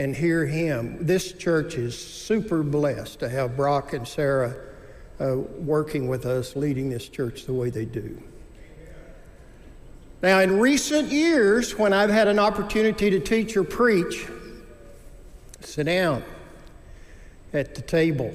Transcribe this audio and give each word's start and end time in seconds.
and 0.00 0.16
hear 0.16 0.46
him, 0.46 0.96
this 1.04 1.32
church 1.32 1.74
is 1.74 1.96
super 1.96 2.62
blessed 2.62 3.20
to 3.20 3.28
have 3.28 3.54
Brock 3.54 3.92
and 3.92 4.08
Sarah 4.08 4.56
uh, 5.20 5.36
working 5.36 6.08
with 6.08 6.24
us, 6.24 6.56
leading 6.56 6.88
this 6.88 7.06
church 7.06 7.44
the 7.44 7.52
way 7.52 7.68
they 7.68 7.84
do. 7.84 8.20
Now, 10.22 10.40
in 10.40 10.58
recent 10.58 11.12
years, 11.12 11.76
when 11.78 11.92
I've 11.92 12.08
had 12.08 12.28
an 12.28 12.38
opportunity 12.38 13.10
to 13.10 13.20
teach 13.20 13.54
or 13.56 13.62
preach, 13.62 14.26
sit 15.60 15.84
down 15.84 16.24
at 17.52 17.74
the 17.74 17.82
table. 17.82 18.32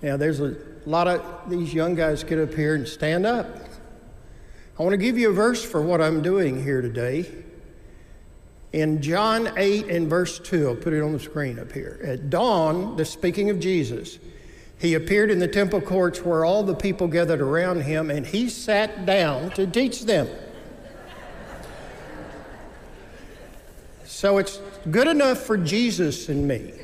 Now, 0.00 0.16
there's 0.16 0.40
a 0.40 0.56
a 0.86 0.88
lot 0.88 1.06
of 1.06 1.50
these 1.50 1.74
young 1.74 1.94
guys 1.94 2.24
get 2.24 2.38
up 2.38 2.54
here 2.54 2.74
and 2.74 2.88
stand 2.88 3.26
up. 3.26 3.46
I 4.78 4.82
want 4.82 4.94
to 4.94 4.96
give 4.96 5.18
you 5.18 5.28
a 5.28 5.34
verse 5.34 5.62
for 5.62 5.82
what 5.82 6.00
I'm 6.00 6.22
doing 6.22 6.64
here 6.64 6.80
today. 6.80 7.30
In 8.72 9.00
John 9.00 9.50
8 9.56 9.86
and 9.86 10.08
verse 10.08 10.38
2, 10.38 10.68
I'll 10.68 10.76
put 10.76 10.92
it 10.92 11.02
on 11.02 11.12
the 11.12 11.20
screen 11.20 11.58
up 11.58 11.72
here. 11.72 11.98
At 12.04 12.28
dawn, 12.28 12.96
the 12.96 13.04
speaking 13.04 13.48
of 13.48 13.58
Jesus, 13.58 14.18
he 14.78 14.94
appeared 14.94 15.30
in 15.30 15.38
the 15.38 15.48
temple 15.48 15.80
courts 15.80 16.22
where 16.22 16.44
all 16.44 16.62
the 16.62 16.74
people 16.74 17.08
gathered 17.08 17.40
around 17.40 17.80
him, 17.80 18.10
and 18.10 18.26
he 18.26 18.48
sat 18.48 19.06
down 19.06 19.50
to 19.52 19.66
teach 19.66 20.02
them. 20.02 20.28
so 24.04 24.38
it's 24.38 24.60
good 24.90 25.06
enough 25.06 25.38
for 25.38 25.56
Jesus 25.56 26.28
and 26.28 26.46
me. 26.46 26.72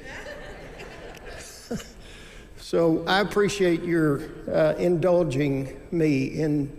So 2.56 3.04
I 3.06 3.20
appreciate 3.20 3.84
your 3.84 4.22
uh, 4.50 4.74
indulging 4.78 5.80
me 5.92 6.24
in 6.24 6.72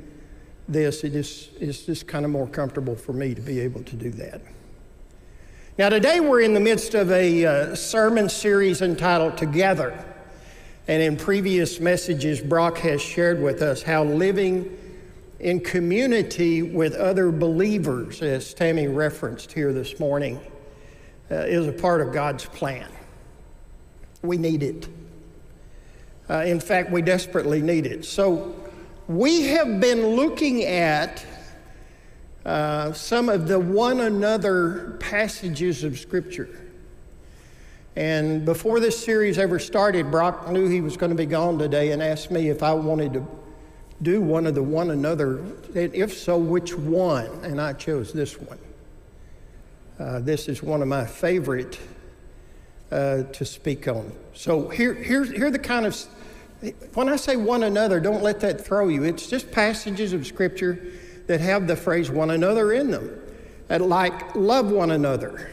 this. 0.68 1.06
It 1.06 1.16
is, 1.16 1.52
it's 1.58 1.86
just 1.86 2.06
kind 2.06 2.26
of 2.26 2.32
more 2.32 2.48
comfortable 2.48 2.98
for 2.98 3.14
me 3.14 3.34
to 3.34 3.42
be 3.42 3.62
able 3.62 3.82
to 3.84 3.96
do 3.96 4.10
that. 4.10 4.42
Now, 5.78 5.90
today 5.90 6.22
we're 6.22 6.40
in 6.40 6.54
the 6.54 6.62
midst 6.62 6.94
of 6.94 7.12
a 7.12 7.46
uh, 7.46 7.76
sermon 7.76 8.30
series 8.30 8.82
entitled 8.82 9.36
Together. 9.36 10.06
And 10.88 11.04
in 11.04 11.18
previous 11.18 11.82
messages, 11.82 12.40
Brock 12.40 12.78
has 12.78 13.02
shared 13.02 13.42
with 13.42 13.62
us 13.62 13.84
how 13.84 14.06
living 14.06 14.78
in 15.42 15.60
community 15.60 16.62
with 16.62 16.96
other 16.96 17.30
believers, 17.30 18.22
as 18.22 18.54
Tammy 18.54 18.88
referenced 18.88 19.52
here 19.52 19.74
this 19.74 20.00
morning, 20.00 20.40
uh, 21.30 21.40
is 21.40 21.68
a 21.68 21.74
part 21.74 22.00
of 22.00 22.14
God's 22.14 22.46
plan. 22.46 22.90
We 24.22 24.38
need 24.38 24.64
it. 24.64 24.88
Uh, 26.30 26.46
in 26.46 26.62
fact, 26.62 26.90
we 26.90 27.02
desperately 27.02 27.62
need 27.62 27.86
it. 27.86 28.06
So, 28.06 28.56
we 29.10 29.48
have 29.48 29.82
been 29.82 30.08
looking 30.08 30.64
at 30.64 31.26
uh, 32.46 32.94
some 32.94 33.28
of 33.28 33.48
the 33.48 33.60
one 33.60 34.02
another 34.02 34.98
passages 35.00 35.84
of 35.84 35.98
Scripture. 35.98 36.50
And 37.96 38.46
before 38.46 38.80
this 38.80 39.04
series 39.04 39.40
ever 39.40 39.58
started, 39.58 40.12
Brock 40.12 40.52
knew 40.52 40.68
he 40.68 40.82
was 40.82 40.98
going 40.98 41.12
to 41.12 41.16
be 41.16 41.26
gone 41.26 41.58
today 41.58 41.92
and 41.92 42.04
asked 42.04 42.30
me 42.30 42.50
if 42.50 42.62
I 42.62 42.74
wanted 42.74 43.14
to 43.14 43.26
do 44.02 44.22
one 44.22 44.46
of 44.46 44.54
the 44.54 44.62
one 44.62 44.92
another, 44.92 45.40
and 45.74 45.96
if 45.96 46.14
so, 46.14 46.38
which 46.38 46.78
one? 46.78 47.28
And 47.44 47.60
I 47.62 47.74
chose 47.74 48.12
this 48.12 48.40
one. 48.40 48.60
Uh, 49.98 50.20
this 50.20 50.50
is 50.50 50.62
one 50.62 50.82
of 50.82 50.90
my 50.90 51.06
favorite 51.06 51.80
uh, 52.92 53.24
to 53.24 53.46
speak 53.46 53.88
on. 53.88 54.12
So 54.34 54.68
here, 54.68 54.94
here, 54.94 55.24
here 55.24 55.48
are 55.48 55.52
the 55.52 55.58
kind 55.58 55.86
of 55.86 55.96
when 56.94 57.10
I 57.10 57.16
say 57.16 57.36
one 57.36 57.64
another, 57.64 58.00
don't 58.00 58.24
let 58.24 58.40
that 58.40 58.60
throw 58.60 58.88
you. 58.88 59.04
It's 59.04 59.28
just 59.28 59.52
passages 59.52 60.14
of 60.14 60.26
Scripture 60.26 60.92
that 61.28 61.42
have 61.42 61.68
the 61.68 61.76
phrase 61.76 62.10
one 62.10 62.32
another 62.32 62.74
in 62.74 62.92
them, 62.92 63.22
like 63.70 64.36
love 64.36 64.72
one 64.72 64.92
another, 64.92 65.50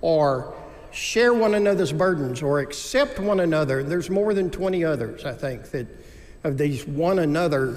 or 0.00 0.54
share 0.92 1.34
one 1.34 1.54
another's 1.54 1.92
burdens, 1.92 2.42
or 2.42 2.60
accept 2.60 3.18
one 3.18 3.40
another. 3.40 3.82
There's 3.82 4.08
more 4.08 4.34
than 4.34 4.50
20 4.50 4.84
others, 4.84 5.24
I 5.24 5.32
think, 5.32 5.70
that 5.70 5.86
of 6.44 6.58
these 6.58 6.86
one 6.86 7.18
another 7.18 7.76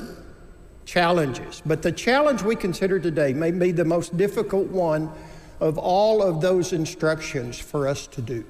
challenges. 0.86 1.62
But 1.66 1.82
the 1.82 1.92
challenge 1.92 2.44
we 2.44 2.56
consider 2.56 3.00
today 3.00 3.34
may 3.34 3.52
be 3.52 3.72
the 3.72 3.86
most 3.86 4.16
difficult 4.16 4.68
one 4.68 5.12
of 5.60 5.78
all 5.78 6.24
of 6.24 6.42
those 6.42 6.72
instructions 6.72 7.60
for 7.60 7.88
us 7.88 8.08
to 8.08 8.22
do. 8.22 8.46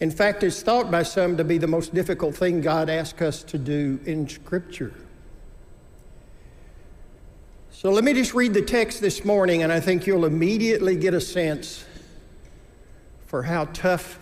In 0.00 0.10
fact, 0.10 0.42
it's 0.42 0.62
thought 0.62 0.90
by 0.90 1.02
some 1.02 1.36
to 1.36 1.44
be 1.44 1.58
the 1.58 1.66
most 1.66 1.92
difficult 1.94 2.36
thing 2.36 2.60
God 2.60 2.88
asks 2.88 3.20
us 3.20 3.42
to 3.44 3.58
do 3.58 3.98
in 4.04 4.28
Scripture. 4.28 4.92
So 7.78 7.92
let 7.92 8.02
me 8.02 8.12
just 8.12 8.34
read 8.34 8.54
the 8.54 8.62
text 8.62 9.00
this 9.00 9.24
morning, 9.24 9.62
and 9.62 9.72
I 9.72 9.78
think 9.78 10.04
you'll 10.04 10.24
immediately 10.24 10.96
get 10.96 11.14
a 11.14 11.20
sense 11.20 11.84
for 13.26 13.44
how 13.44 13.66
tough 13.66 14.18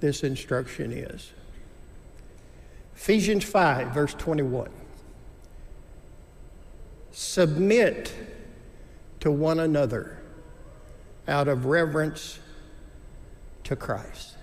this 0.00 0.24
instruction 0.24 0.90
is. 0.90 1.30
Ephesians 2.96 3.44
5, 3.44 3.88
verse 3.88 4.14
21. 4.14 4.70
Submit 7.10 8.14
to 9.20 9.30
one 9.30 9.60
another 9.60 10.22
out 11.28 11.48
of 11.48 11.66
reverence 11.66 12.38
to 13.64 13.76
Christ. 13.76 14.36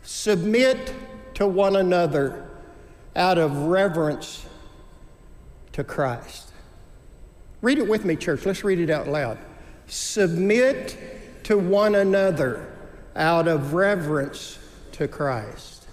Submit 0.00 0.94
to 1.34 1.46
one 1.46 1.76
another 1.76 2.48
out 3.14 3.36
of 3.36 3.54
reverence 3.66 4.46
to 5.72 5.84
Christ. 5.84 6.52
Read 7.62 7.78
it 7.78 7.88
with 7.88 8.04
me, 8.04 8.16
church. 8.16 8.46
Let's 8.46 8.64
read 8.64 8.78
it 8.78 8.90
out 8.90 9.06
loud. 9.06 9.38
Submit 9.86 10.96
to 11.44 11.58
one 11.58 11.94
another 11.94 12.72
out 13.16 13.48
of 13.48 13.74
reverence 13.74 14.58
to 14.92 15.08
Christ. 15.08 15.86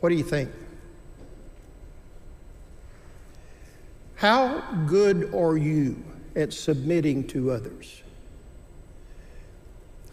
What 0.00 0.10
do 0.10 0.14
you 0.14 0.24
think? 0.24 0.50
How 4.16 4.60
good 4.86 5.34
are 5.34 5.56
you 5.56 6.02
at 6.34 6.52
submitting 6.52 7.26
to 7.28 7.50
others? 7.50 8.02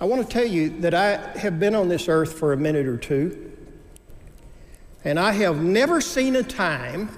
I 0.02 0.06
want 0.06 0.28
to 0.28 0.28
tell 0.28 0.46
you 0.46 0.82
that 0.82 0.94
I 0.94 1.38
have 1.38 1.60
been 1.60 1.76
on 1.76 1.88
this 1.88 2.10
earth 2.10 2.34
for 2.34 2.52
a 2.52 2.58
minute 2.58 2.88
or 2.88 2.98
two, 2.98 3.53
and 5.04 5.20
I 5.20 5.32
have 5.34 5.62
never 5.62 6.02
seen 6.02 6.36
a 6.36 6.44
time 6.44 7.10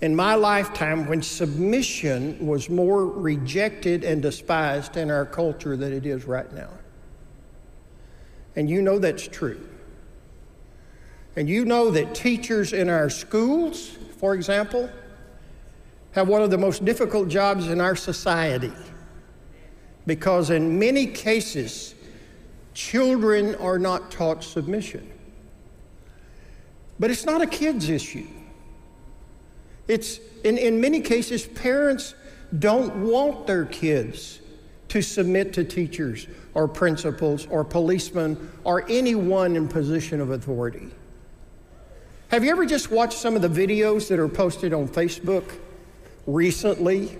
in 0.00 0.14
my 0.14 0.34
lifetime 0.34 1.06
when 1.06 1.22
submission 1.22 2.46
was 2.46 2.70
more 2.70 3.06
rejected 3.06 4.04
and 4.04 4.22
despised 4.22 4.96
in 4.96 5.10
our 5.10 5.26
culture 5.26 5.76
than 5.76 5.92
it 5.92 6.06
is 6.06 6.24
right 6.24 6.50
now. 6.52 6.70
And 8.56 8.68
you 8.68 8.82
know 8.82 8.98
that's 8.98 9.26
true. 9.26 9.60
And 11.36 11.48
you 11.48 11.64
know 11.64 11.90
that 11.90 12.14
teachers 12.14 12.72
in 12.72 12.88
our 12.88 13.08
schools, 13.08 13.90
for 14.18 14.34
example, 14.34 14.90
have 16.12 16.28
one 16.28 16.42
of 16.42 16.50
the 16.50 16.58
most 16.58 16.84
difficult 16.84 17.28
jobs 17.28 17.68
in 17.68 17.80
our 17.80 17.94
society 17.94 18.72
because 20.06 20.50
in 20.50 20.78
many 20.78 21.06
cases, 21.06 21.94
children 22.74 23.54
are 23.56 23.78
not 23.78 24.10
taught 24.10 24.42
submission. 24.42 25.08
But 27.00 27.10
it's 27.10 27.24
not 27.24 27.40
a 27.40 27.46
kid's 27.46 27.88
issue. 27.88 28.26
It's, 29.88 30.20
in, 30.44 30.58
in 30.58 30.80
many 30.80 31.00
cases, 31.00 31.46
parents 31.46 32.14
don't 32.56 32.96
want 32.96 33.46
their 33.46 33.64
kids 33.64 34.40
to 34.88 35.00
submit 35.00 35.54
to 35.54 35.64
teachers 35.64 36.26
or 36.52 36.68
principals 36.68 37.46
or 37.46 37.64
policemen 37.64 38.50
or 38.64 38.88
anyone 38.90 39.56
in 39.56 39.66
position 39.66 40.20
of 40.20 40.30
authority. 40.30 40.90
Have 42.28 42.44
you 42.44 42.50
ever 42.50 42.66
just 42.66 42.90
watched 42.90 43.18
some 43.18 43.34
of 43.34 43.42
the 43.42 43.48
videos 43.48 44.08
that 44.08 44.18
are 44.18 44.28
posted 44.28 44.74
on 44.74 44.86
Facebook 44.86 45.58
recently 46.26 47.16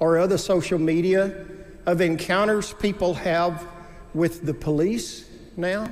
or 0.00 0.18
other 0.18 0.38
social 0.38 0.78
media 0.78 1.46
of 1.86 2.00
encounters 2.00 2.72
people 2.74 3.14
have 3.14 3.66
with 4.12 4.44
the 4.44 4.54
police 4.54 5.30
now? 5.56 5.88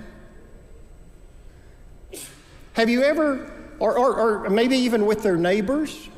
Have 2.74 2.88
you 2.88 3.02
ever, 3.02 3.50
or, 3.78 3.98
or, 3.98 4.44
or 4.46 4.50
maybe 4.50 4.76
even 4.76 5.06
with 5.06 5.22
their 5.22 5.36
neighbors? 5.36 6.08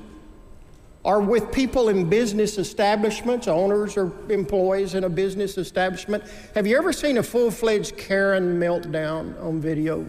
or 1.02 1.20
with 1.20 1.50
people 1.50 1.88
in 1.88 2.08
business 2.08 2.58
establishments, 2.58 3.48
owners 3.48 3.96
or 3.96 4.12
employees 4.30 4.94
in 4.94 5.04
a 5.04 5.08
business 5.08 5.56
establishment. 5.56 6.22
Have 6.54 6.66
you 6.66 6.76
ever 6.76 6.92
seen 6.92 7.16
a 7.18 7.22
full 7.22 7.50
fledged 7.50 7.96
Karen 7.96 8.60
meltdown 8.60 9.42
on 9.42 9.60
video? 9.60 10.06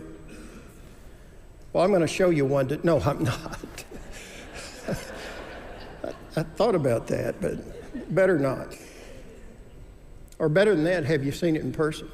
Well, 1.72 1.86
I'm 1.86 1.92
going 1.92 2.02
to 2.02 2.08
show 2.08 2.30
you 2.30 2.46
one. 2.46 2.68
To, 2.68 2.86
no, 2.86 3.00
I'm 3.00 3.24
not. 3.24 3.86
I, 6.04 6.10
I 6.36 6.44
thought 6.44 6.76
about 6.76 7.08
that, 7.08 7.40
but 7.40 8.14
better 8.14 8.38
not. 8.38 8.76
Or 10.40 10.50
better 10.50 10.76
than 10.76 10.84
that, 10.86 11.06
have 11.06 11.24
you 11.24 11.32
seen 11.32 11.56
it 11.56 11.62
in 11.62 11.72
person? 11.72 12.12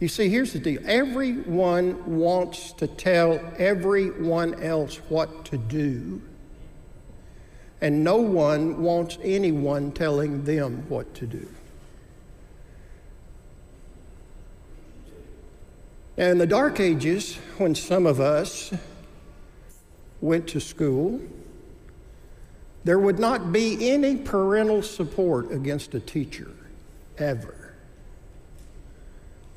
You 0.00 0.06
see, 0.06 0.28
here's 0.28 0.52
the 0.52 0.60
deal 0.60 0.80
everyone 0.84 2.18
wants 2.18 2.72
to 2.74 2.86
tell 2.86 3.40
everyone 3.58 4.62
else 4.62 4.96
what 5.08 5.44
to 5.46 5.58
do, 5.58 6.22
and 7.80 8.04
no 8.04 8.16
one 8.16 8.80
wants 8.80 9.18
anyone 9.22 9.90
telling 9.90 10.44
them 10.44 10.84
what 10.88 11.14
to 11.14 11.26
do. 11.26 11.48
Now, 16.16 16.26
in 16.26 16.38
the 16.38 16.46
dark 16.46 16.78
ages, 16.80 17.36
when 17.58 17.74
some 17.74 18.06
of 18.06 18.20
us 18.20 18.72
went 20.20 20.48
to 20.48 20.60
school, 20.60 21.20
there 22.84 22.98
would 22.98 23.18
not 23.18 23.52
be 23.52 23.90
any 23.90 24.16
parental 24.16 24.82
support 24.82 25.50
against 25.52 25.94
a 25.94 26.00
teacher, 26.00 26.50
ever. 27.18 27.57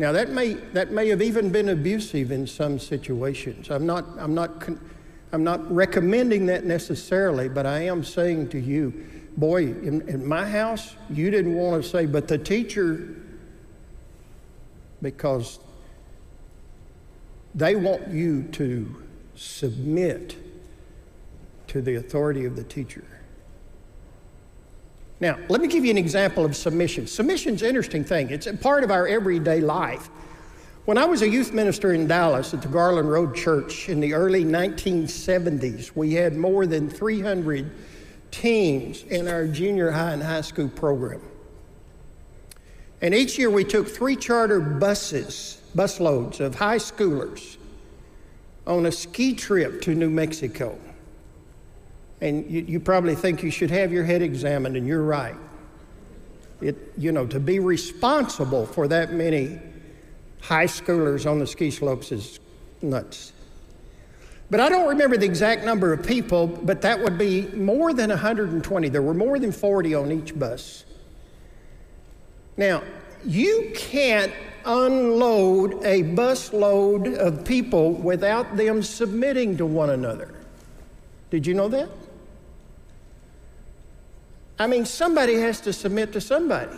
Now, 0.01 0.11
that 0.13 0.31
may, 0.31 0.53
that 0.73 0.91
may 0.91 1.09
have 1.09 1.21
even 1.21 1.51
been 1.51 1.69
abusive 1.69 2.31
in 2.31 2.47
some 2.47 2.79
situations. 2.79 3.69
I'm 3.69 3.85
not, 3.85 4.03
I'm, 4.17 4.33
not, 4.33 4.67
I'm 5.31 5.43
not 5.43 5.71
recommending 5.71 6.47
that 6.47 6.65
necessarily, 6.65 7.47
but 7.47 7.67
I 7.67 7.81
am 7.81 8.03
saying 8.03 8.49
to 8.49 8.59
you, 8.59 9.05
boy, 9.37 9.65
in, 9.65 10.01
in 10.09 10.25
my 10.25 10.49
house, 10.49 10.95
you 11.11 11.29
didn't 11.29 11.53
want 11.53 11.83
to 11.83 11.87
say, 11.87 12.07
but 12.07 12.27
the 12.27 12.39
teacher, 12.39 13.15
because 15.03 15.59
they 17.53 17.75
want 17.75 18.07
you 18.07 18.41
to 18.53 19.03
submit 19.35 20.35
to 21.67 21.79
the 21.79 21.93
authority 21.93 22.45
of 22.45 22.55
the 22.55 22.63
teacher. 22.63 23.03
Now, 25.21 25.37
let 25.49 25.61
me 25.61 25.67
give 25.67 25.85
you 25.85 25.91
an 25.91 25.99
example 25.99 26.43
of 26.43 26.55
submission. 26.55 27.05
Submission's 27.05 27.61
an 27.61 27.69
interesting 27.69 28.03
thing. 28.03 28.31
It's 28.31 28.47
a 28.47 28.57
part 28.57 28.83
of 28.83 28.89
our 28.89 29.07
everyday 29.07 29.61
life. 29.61 30.09
When 30.85 30.97
I 30.97 31.05
was 31.05 31.21
a 31.21 31.29
youth 31.29 31.53
minister 31.53 31.93
in 31.93 32.07
Dallas 32.07 32.55
at 32.55 32.63
the 32.63 32.67
Garland 32.67 33.09
Road 33.09 33.35
Church 33.35 33.87
in 33.87 33.99
the 33.99 34.15
early 34.15 34.43
1970s, 34.43 35.95
we 35.95 36.15
had 36.15 36.35
more 36.35 36.65
than 36.65 36.89
300 36.89 37.69
teens 38.31 39.03
in 39.03 39.27
our 39.27 39.45
junior 39.45 39.91
high 39.91 40.13
and 40.13 40.23
high 40.23 40.41
school 40.41 40.69
program. 40.69 41.21
And 42.99 43.13
each 43.13 43.37
year 43.37 43.51
we 43.51 43.63
took 43.63 43.87
three 43.87 44.15
charter 44.15 44.59
buses, 44.59 45.61
busloads 45.75 46.39
of 46.39 46.55
high 46.55 46.77
schoolers 46.77 47.57
on 48.65 48.87
a 48.87 48.91
ski 48.91 49.35
trip 49.35 49.83
to 49.83 49.93
New 49.93 50.09
Mexico. 50.09 50.79
And 52.21 52.49
you, 52.49 52.61
you 52.61 52.79
probably 52.79 53.15
think 53.15 53.43
you 53.43 53.51
should 53.51 53.71
have 53.71 53.91
your 53.91 54.03
head 54.03 54.21
examined, 54.21 54.77
and 54.77 54.87
you're 54.87 55.03
right. 55.03 55.35
It, 56.61 56.93
you 56.97 57.11
know, 57.11 57.25
to 57.25 57.39
be 57.39 57.59
responsible 57.59 58.67
for 58.67 58.87
that 58.87 59.11
many 59.11 59.59
high 60.41 60.67
schoolers 60.67 61.29
on 61.29 61.39
the 61.39 61.47
ski 61.47 61.71
slopes 61.71 62.11
is 62.11 62.39
nuts. 62.81 63.33
But 64.51 64.59
I 64.59 64.69
don't 64.69 64.89
remember 64.89 65.17
the 65.17 65.25
exact 65.25 65.63
number 65.63 65.93
of 65.93 66.05
people, 66.05 66.45
but 66.45 66.81
that 66.81 67.01
would 67.01 67.17
be 67.17 67.47
more 67.47 67.93
than 67.93 68.09
120. 68.09 68.89
There 68.89 69.01
were 69.01 69.13
more 69.13 69.39
than 69.39 69.51
40 69.51 69.95
on 69.95 70.11
each 70.11 70.37
bus. 70.37 70.83
Now, 72.57 72.83
you 73.25 73.71
can't 73.73 74.33
unload 74.65 75.83
a 75.85 76.03
busload 76.03 77.17
of 77.17 77.45
people 77.45 77.93
without 77.93 78.57
them 78.57 78.83
submitting 78.83 79.57
to 79.57 79.65
one 79.65 79.89
another. 79.89 80.33
Did 81.29 81.47
you 81.47 81.53
know 81.53 81.69
that? 81.69 81.89
I 84.61 84.67
mean, 84.67 84.85
somebody 84.85 85.39
has 85.39 85.59
to 85.61 85.73
submit 85.73 86.13
to 86.13 86.21
somebody. 86.21 86.77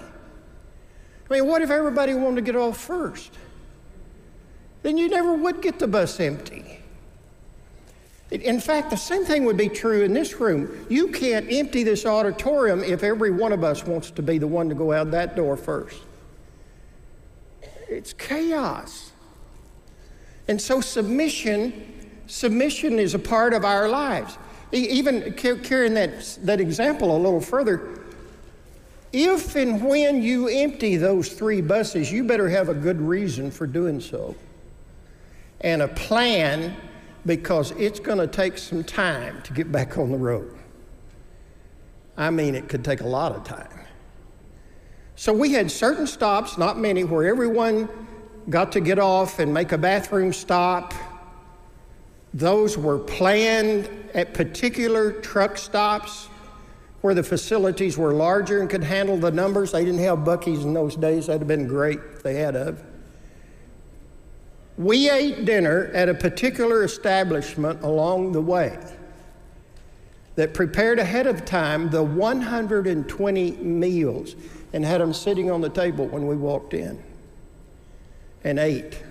I 1.29 1.33
mean, 1.33 1.45
what 1.47 1.61
if 1.61 1.69
everybody 1.69 2.13
wanted 2.13 2.37
to 2.37 2.41
get 2.41 2.55
off 2.55 2.77
first? 2.77 3.37
Then 4.83 4.97
you 4.97 5.09
never 5.09 5.33
would 5.33 5.61
get 5.61 5.79
the 5.79 5.87
bus 5.87 6.17
empty. 6.21 6.79
In 8.31 8.61
fact, 8.61 8.89
the 8.89 8.95
same 8.95 9.25
thing 9.25 9.43
would 9.43 9.57
be 9.57 9.67
true 9.67 10.03
in 10.03 10.13
this 10.13 10.39
room. 10.39 10.85
You 10.89 11.09
can't 11.09 11.45
empty 11.51 11.83
this 11.83 12.05
auditorium 12.05 12.85
if 12.85 13.03
every 13.03 13.31
one 13.31 13.51
of 13.51 13.65
us 13.65 13.85
wants 13.85 14.11
to 14.11 14.21
be 14.21 14.37
the 14.37 14.47
one 14.47 14.69
to 14.69 14.75
go 14.75 14.93
out 14.93 15.11
that 15.11 15.35
door 15.35 15.57
first. 15.57 15.99
It's 17.89 18.13
chaos. 18.13 19.11
And 20.47 20.61
so 20.61 20.79
submission, 20.79 22.09
submission 22.27 22.97
is 22.97 23.13
a 23.13 23.19
part 23.19 23.53
of 23.53 23.65
our 23.65 23.89
lives. 23.89 24.37
Even 24.73 25.33
carrying 25.33 25.93
that, 25.93 26.37
that 26.41 26.59
example 26.59 27.15
a 27.15 27.19
little 27.19 27.39
further, 27.39 27.99
if 29.11 29.55
and 29.55 29.83
when 29.85 30.23
you 30.23 30.47
empty 30.47 30.97
those 30.97 31.29
three 31.29 31.61
buses, 31.61 32.11
you 32.11 32.23
better 32.23 32.49
have 32.49 32.69
a 32.69 32.73
good 32.73 32.99
reason 32.99 33.51
for 33.51 33.67
doing 33.67 34.01
so 34.01 34.35
and 35.61 35.81
a 35.81 35.87
plan 35.87 36.75
because 37.25 37.71
it's 37.71 37.99
going 37.99 38.17
to 38.17 38.27
take 38.27 38.57
some 38.57 38.83
time 38.83 39.41
to 39.43 39.53
get 39.53 39.71
back 39.71 39.97
on 39.97 40.11
the 40.11 40.17
road. 40.17 40.57
I 42.17 42.29
mean, 42.31 42.55
it 42.55 42.67
could 42.67 42.83
take 42.83 43.01
a 43.01 43.07
lot 43.07 43.31
of 43.31 43.43
time. 43.43 43.69
So 45.15 45.31
we 45.31 45.53
had 45.53 45.69
certain 45.71 46.07
stops, 46.07 46.57
not 46.57 46.77
many, 46.79 47.03
where 47.03 47.27
everyone 47.27 47.87
got 48.49 48.71
to 48.73 48.81
get 48.81 48.99
off 48.99 49.39
and 49.39 49.53
make 49.53 49.71
a 49.71 49.77
bathroom 49.77 50.33
stop. 50.33 50.93
Those 52.33 52.77
were 52.77 52.97
planned 52.97 53.89
at 54.13 54.33
particular 54.33 55.11
truck 55.11 55.57
stops 55.57 56.29
where 57.01 57.13
the 57.13 57.23
facilities 57.23 57.97
were 57.97 58.13
larger 58.13 58.61
and 58.61 58.69
could 58.69 58.83
handle 58.83 59.17
the 59.17 59.29
numbers. 59.29 59.71
They 59.71 59.83
didn't 59.83 59.99
have 59.99 60.19
Buc-ee's 60.19 60.63
in 60.63 60.73
those 60.73 60.95
days. 60.95 61.27
That'd 61.27 61.41
have 61.41 61.47
been 61.47 61.67
great 61.67 61.99
if 62.15 62.23
they 62.23 62.35
had 62.35 62.55
of. 62.55 62.81
We 64.77 65.09
ate 65.09 65.45
dinner 65.45 65.91
at 65.93 66.09
a 66.09 66.13
particular 66.13 66.83
establishment 66.83 67.83
along 67.83 68.31
the 68.31 68.41
way 68.41 68.79
that 70.35 70.53
prepared 70.53 70.97
ahead 70.97 71.27
of 71.27 71.45
time 71.45 71.89
the 71.89 72.01
120 72.01 73.51
meals 73.51 74.35
and 74.71 74.83
had 74.83 75.01
them 75.01 75.13
sitting 75.13 75.51
on 75.51 75.61
the 75.61 75.69
table 75.69 76.07
when 76.07 76.25
we 76.25 76.35
walked 76.35 76.73
in 76.73 77.03
and 78.43 78.57
ate. 78.57 79.03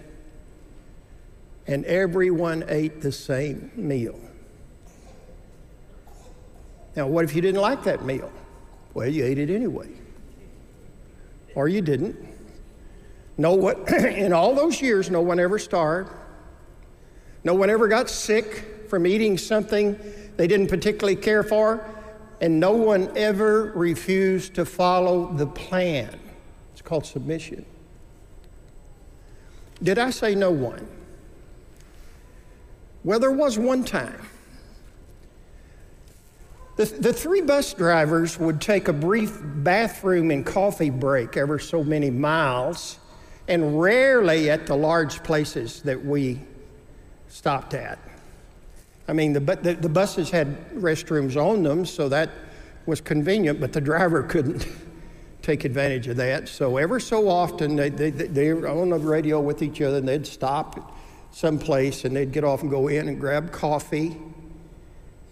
And 1.66 1.84
everyone 1.84 2.64
ate 2.68 3.00
the 3.00 3.12
same 3.12 3.70
meal. 3.76 4.18
Now, 6.96 7.06
what 7.06 7.24
if 7.24 7.34
you 7.34 7.40
didn't 7.40 7.60
like 7.60 7.84
that 7.84 8.04
meal? 8.04 8.30
Well, 8.94 9.08
you 9.08 9.24
ate 9.24 9.38
it 9.38 9.50
anyway. 9.50 9.88
Or 11.54 11.68
you 11.68 11.80
didn't. 11.80 12.16
No 13.38 13.54
what 13.54 13.90
in 13.92 14.32
all 14.32 14.54
those 14.54 14.80
years 14.80 15.10
no 15.10 15.20
one 15.20 15.40
ever 15.40 15.58
starved. 15.58 16.10
No 17.44 17.54
one 17.54 17.70
ever 17.70 17.88
got 17.88 18.08
sick 18.08 18.86
from 18.88 19.06
eating 19.06 19.38
something 19.38 19.98
they 20.36 20.46
didn't 20.46 20.68
particularly 20.68 21.16
care 21.16 21.42
for, 21.42 21.84
and 22.40 22.60
no 22.60 22.72
one 22.72 23.10
ever 23.16 23.72
refused 23.74 24.54
to 24.54 24.64
follow 24.64 25.32
the 25.32 25.46
plan. 25.46 26.18
It's 26.72 26.82
called 26.82 27.06
submission. 27.06 27.64
Did 29.82 29.98
I 29.98 30.10
say 30.10 30.34
no 30.34 30.50
one? 30.50 30.86
Well, 33.04 33.18
there 33.18 33.32
was 33.32 33.58
one 33.58 33.84
time 33.84 34.28
the, 36.76 36.86
the 36.86 37.12
three 37.12 37.42
bus 37.42 37.74
drivers 37.74 38.38
would 38.38 38.60
take 38.60 38.88
a 38.88 38.92
brief 38.92 39.38
bathroom 39.42 40.30
and 40.30 40.44
coffee 40.44 40.90
break 40.90 41.36
ever 41.36 41.58
so 41.58 41.84
many 41.84 42.10
miles, 42.10 42.98
and 43.46 43.80
rarely 43.80 44.50
at 44.50 44.66
the 44.66 44.74
large 44.74 45.22
places 45.22 45.82
that 45.82 46.02
we 46.02 46.40
stopped 47.28 47.74
at. 47.74 47.98
I 49.06 49.12
mean, 49.12 49.32
the, 49.32 49.40
the, 49.40 49.74
the 49.74 49.88
buses 49.88 50.30
had 50.30 50.70
restrooms 50.70 51.36
on 51.36 51.62
them, 51.62 51.84
so 51.84 52.08
that 52.08 52.30
was 52.86 53.00
convenient, 53.00 53.60
but 53.60 53.72
the 53.72 53.80
driver 53.80 54.22
couldn't 54.22 54.66
take 55.42 55.64
advantage 55.64 56.08
of 56.08 56.16
that. 56.16 56.48
So, 56.48 56.78
ever 56.78 57.00
so 57.00 57.28
often, 57.28 57.76
they, 57.76 57.90
they, 57.90 58.10
they 58.10 58.52
were 58.54 58.68
on 58.68 58.90
the 58.90 58.98
radio 58.98 59.40
with 59.40 59.60
each 59.62 59.82
other, 59.82 59.98
and 59.98 60.08
they'd 60.08 60.26
stop 60.26 60.96
someplace 61.32 62.04
and 62.04 62.14
they'd 62.14 62.32
get 62.32 62.44
off 62.44 62.62
and 62.62 62.70
go 62.70 62.88
in 62.88 63.08
and 63.08 63.18
grab 63.18 63.50
coffee 63.50 64.16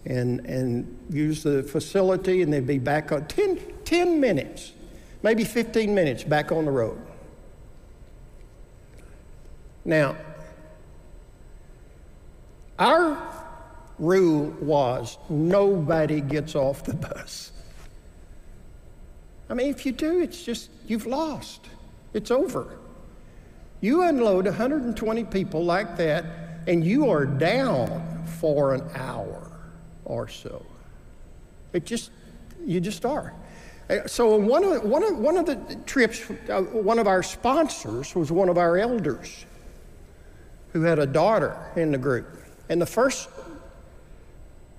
and, 0.05 0.39
and 0.45 0.97
use 1.09 1.43
the 1.43 1.63
facility, 1.63 2.41
and 2.41 2.51
they'd 2.51 2.65
be 2.65 2.79
back 2.79 3.11
on 3.11 3.27
10, 3.27 3.59
10 3.85 4.19
minutes, 4.19 4.73
maybe 5.21 5.43
15 5.43 5.93
minutes 5.93 6.23
back 6.23 6.51
on 6.51 6.65
the 6.65 6.71
road. 6.71 6.99
Now, 9.85 10.15
our 12.79 13.31
rule 13.99 14.49
was 14.59 15.19
nobody 15.29 16.21
gets 16.21 16.55
off 16.55 16.83
the 16.83 16.95
bus. 16.95 17.51
I 19.49 19.53
mean, 19.53 19.67
if 19.67 19.85
you 19.85 19.91
do, 19.91 20.19
it's 20.19 20.43
just, 20.43 20.71
you've 20.87 21.05
lost. 21.05 21.67
It's 22.13 22.31
over. 22.31 22.77
You 23.81 24.03
unload 24.03 24.45
120 24.45 25.23
people 25.25 25.65
like 25.65 25.97
that, 25.97 26.23
and 26.67 26.85
you 26.85 27.09
are 27.09 27.25
down 27.25 28.23
for 28.39 28.75
an 28.75 28.87
hour 28.93 29.51
or 30.05 30.27
so. 30.27 30.63
It 31.73 31.85
just, 31.85 32.11
you 32.63 32.79
just 32.79 33.05
are. 33.05 33.33
Uh, 33.89 34.07
so 34.07 34.35
one 34.37 34.63
of, 34.63 34.83
one 34.83 35.03
of, 35.03 35.17
one 35.17 35.35
of 35.35 35.47
the 35.47 35.55
trips, 35.85 36.29
uh, 36.49 36.61
one 36.61 36.99
of 36.99 37.07
our 37.07 37.23
sponsors 37.23 38.15
was 38.15 38.31
one 38.31 38.49
of 38.49 38.57
our 38.57 38.77
elders 38.77 39.45
who 40.73 40.83
had 40.83 40.99
a 40.99 41.07
daughter 41.07 41.57
in 41.75 41.91
the 41.91 41.97
group. 41.97 42.37
And 42.69 42.79
the 42.79 42.85
first 42.85 43.29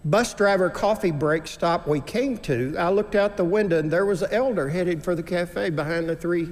bus 0.04 0.32
driver 0.34 0.70
coffee 0.70 1.10
break 1.10 1.46
stop 1.46 1.86
we 1.86 2.00
came 2.00 2.38
to, 2.38 2.76
I 2.78 2.90
looked 2.90 3.14
out 3.14 3.36
the 3.36 3.44
window 3.44 3.78
and 3.78 3.90
there 3.90 4.06
was 4.06 4.22
an 4.22 4.32
elder 4.32 4.68
headed 4.68 5.02
for 5.02 5.14
the 5.14 5.22
cafe 5.22 5.70
behind 5.70 6.08
the 6.08 6.16
three 6.16 6.50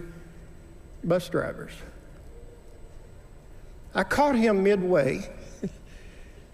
bus 1.04 1.28
drivers. 1.28 1.72
I 3.94 4.04
caught 4.04 4.36
him 4.36 4.62
midway 4.62 5.28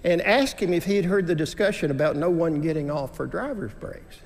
and 0.04 0.22
asked 0.22 0.60
him 0.60 0.72
if 0.72 0.84
he 0.84 0.96
had 0.96 1.04
heard 1.04 1.26
the 1.26 1.34
discussion 1.34 1.90
about 1.90 2.16
no 2.16 2.30
one 2.30 2.60
getting 2.60 2.90
off 2.90 3.16
for 3.16 3.26
driver's 3.26 3.72
breaks. 3.74 4.20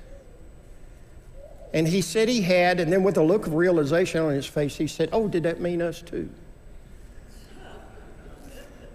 And 1.73 1.87
he 1.87 2.01
said 2.01 2.27
he 2.27 2.41
had, 2.41 2.79
and 2.79 2.91
then 2.91 3.03
with 3.03 3.17
a 3.17 3.23
look 3.23 3.47
of 3.47 3.53
realization 3.53 4.21
on 4.21 4.33
his 4.33 4.45
face, 4.45 4.75
he 4.75 4.87
said, 4.87 5.09
Oh, 5.11 5.27
did 5.27 5.43
that 5.43 5.61
mean 5.61 5.81
us 5.81 6.01
too? 6.01 6.29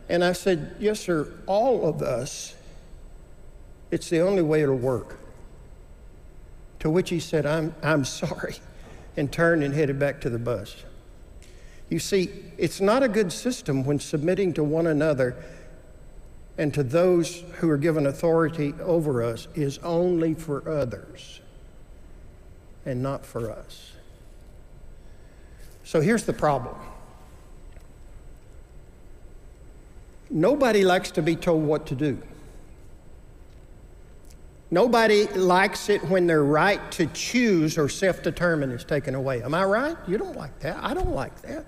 And 0.08 0.22
I 0.22 0.32
said, 0.32 0.76
Yes, 0.78 1.00
sir, 1.00 1.28
all 1.46 1.88
of 1.88 2.02
us. 2.02 2.54
It's 3.90 4.10
the 4.10 4.20
only 4.20 4.42
way 4.42 4.62
it'll 4.62 4.76
work. 4.76 5.18
To 6.80 6.90
which 6.90 7.10
he 7.10 7.20
said, 7.20 7.46
I'm, 7.46 7.74
I'm 7.82 8.04
sorry, 8.04 8.56
and 9.16 9.32
turned 9.32 9.62
and 9.62 9.72
headed 9.74 9.98
back 9.98 10.20
to 10.22 10.30
the 10.30 10.38
bus. 10.38 10.84
You 11.88 11.98
see, 11.98 12.30
it's 12.58 12.80
not 12.80 13.02
a 13.02 13.08
good 13.08 13.32
system 13.32 13.84
when 13.84 14.00
submitting 14.00 14.52
to 14.54 14.64
one 14.64 14.86
another 14.86 15.36
and 16.58 16.72
to 16.74 16.82
those 16.82 17.42
who 17.56 17.68
are 17.68 17.76
given 17.76 18.06
authority 18.06 18.74
over 18.80 19.22
us 19.22 19.46
is 19.54 19.78
only 19.78 20.34
for 20.34 20.68
others 20.68 21.40
and 22.84 23.02
not 23.02 23.26
for 23.26 23.50
us. 23.50 23.92
So 25.84 26.00
here's 26.00 26.24
the 26.24 26.32
problem 26.32 26.74
nobody 30.28 30.82
likes 30.82 31.12
to 31.12 31.22
be 31.22 31.36
told 31.36 31.62
what 31.62 31.86
to 31.86 31.94
do. 31.94 32.20
Nobody 34.70 35.26
likes 35.28 35.88
it 35.88 36.02
when 36.04 36.26
their 36.26 36.42
right 36.42 36.90
to 36.92 37.06
choose 37.06 37.78
or 37.78 37.88
self 37.88 38.22
determine 38.22 38.72
is 38.72 38.82
taken 38.82 39.14
away. 39.14 39.42
Am 39.42 39.54
I 39.54 39.64
right? 39.64 39.96
You 40.08 40.18
don't 40.18 40.36
like 40.36 40.58
that. 40.60 40.78
I 40.82 40.92
don't 40.92 41.14
like 41.14 41.40
that. 41.42 41.64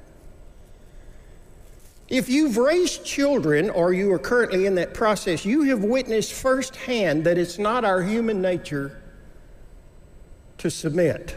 If 2.08 2.30
you've 2.30 2.56
raised 2.56 3.04
children 3.04 3.68
or 3.68 3.92
you 3.92 4.10
are 4.12 4.18
currently 4.18 4.64
in 4.64 4.76
that 4.76 4.94
process, 4.94 5.44
you 5.44 5.62
have 5.64 5.84
witnessed 5.84 6.32
firsthand 6.32 7.24
that 7.24 7.36
it's 7.36 7.58
not 7.58 7.84
our 7.84 8.02
human 8.02 8.40
nature 8.40 9.02
to 10.58 10.70
submit. 10.70 11.36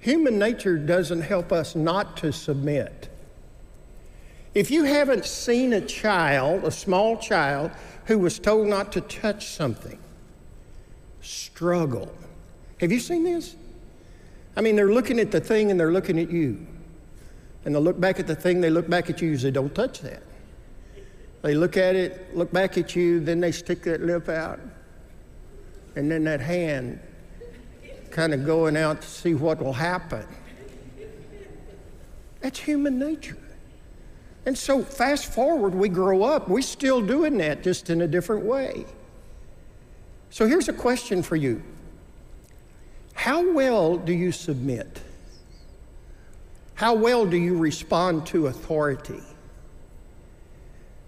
Human 0.00 0.38
nature 0.38 0.78
doesn't 0.78 1.20
help 1.20 1.52
us 1.52 1.74
not 1.74 2.16
to 2.18 2.32
submit. 2.32 3.10
If 4.54 4.70
you 4.70 4.84
haven't 4.84 5.26
seen 5.26 5.74
a 5.74 5.82
child, 5.82 6.64
a 6.64 6.70
small 6.70 7.18
child, 7.18 7.70
who 8.06 8.18
was 8.18 8.38
told 8.38 8.66
not 8.66 8.92
to 8.92 9.02
touch 9.02 9.48
something, 9.48 9.98
struggle. 11.20 12.10
Have 12.80 12.90
you 12.90 13.00
seen 13.00 13.24
this? 13.24 13.54
I 14.56 14.62
mean, 14.62 14.74
they're 14.74 14.92
looking 14.92 15.20
at 15.20 15.30
the 15.30 15.40
thing 15.40 15.70
and 15.70 15.78
they're 15.78 15.92
looking 15.92 16.18
at 16.18 16.30
you. 16.30 16.66
And 17.68 17.74
they 17.74 17.80
look 17.80 18.00
back 18.00 18.18
at 18.18 18.26
the 18.26 18.34
thing, 18.34 18.62
they 18.62 18.70
look 18.70 18.88
back 18.88 19.10
at 19.10 19.20
you, 19.20 19.36
say, 19.36 19.50
Don't 19.50 19.74
touch 19.74 20.00
that. 20.00 20.22
They 21.42 21.54
look 21.54 21.76
at 21.76 21.94
it, 21.94 22.34
look 22.34 22.50
back 22.50 22.78
at 22.78 22.96
you, 22.96 23.20
then 23.20 23.40
they 23.40 23.52
stick 23.52 23.82
that 23.82 24.00
lip 24.00 24.30
out. 24.30 24.58
And 25.94 26.10
then 26.10 26.24
that 26.24 26.40
hand 26.40 26.98
kind 28.10 28.32
of 28.32 28.46
going 28.46 28.74
out 28.74 29.02
to 29.02 29.06
see 29.06 29.34
what 29.34 29.62
will 29.62 29.74
happen. 29.74 30.26
That's 32.40 32.58
human 32.58 32.98
nature. 32.98 33.36
And 34.46 34.56
so, 34.56 34.82
fast 34.82 35.26
forward, 35.26 35.74
we 35.74 35.90
grow 35.90 36.22
up, 36.22 36.48
we're 36.48 36.62
still 36.62 37.02
doing 37.02 37.36
that, 37.36 37.62
just 37.62 37.90
in 37.90 38.00
a 38.00 38.08
different 38.08 38.46
way. 38.46 38.86
So, 40.30 40.46
here's 40.46 40.70
a 40.70 40.72
question 40.72 41.22
for 41.22 41.36
you 41.36 41.62
How 43.12 43.52
well 43.52 43.98
do 43.98 44.14
you 44.14 44.32
submit? 44.32 45.02
How 46.78 46.94
well 46.94 47.26
do 47.26 47.36
you 47.36 47.56
respond 47.56 48.26
to 48.26 48.46
authority? 48.46 49.20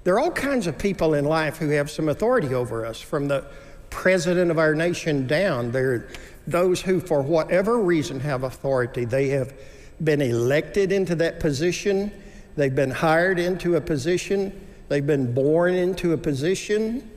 There 0.03 0.15
are 0.15 0.19
all 0.19 0.33
kinds 0.33 0.67
of 0.67 0.77
people 0.77 1.15
in 1.15 1.25
life 1.25 1.59
who 1.59 1.69
have 1.69 1.89
some 1.89 2.09
authority 2.09 2.53
over 2.53 2.85
us, 2.85 3.01
from 3.01 3.29
the 3.29 3.45
president 3.89 4.51
of 4.51 4.59
our 4.59 4.75
nation 4.75 5.29
down. 5.29 5.71
There 5.71 5.93
are 5.93 6.09
those 6.49 6.81
who, 6.81 6.99
for 6.99 7.23
whatever 7.23 7.79
reason, 7.79 8.19
have 8.19 8.43
authority. 8.43 9.05
They 9.05 9.29
have 9.29 9.55
been 10.03 10.21
elected 10.21 10.91
into 10.91 11.15
that 11.15 11.39
position, 11.39 12.11
they've 12.57 12.75
been 12.75 12.91
hired 12.91 13.39
into 13.39 13.77
a 13.77 13.81
position, 13.81 14.67
they've 14.89 15.07
been 15.07 15.33
born 15.33 15.75
into 15.75 16.15
a 16.15 16.19
position, 16.19 17.09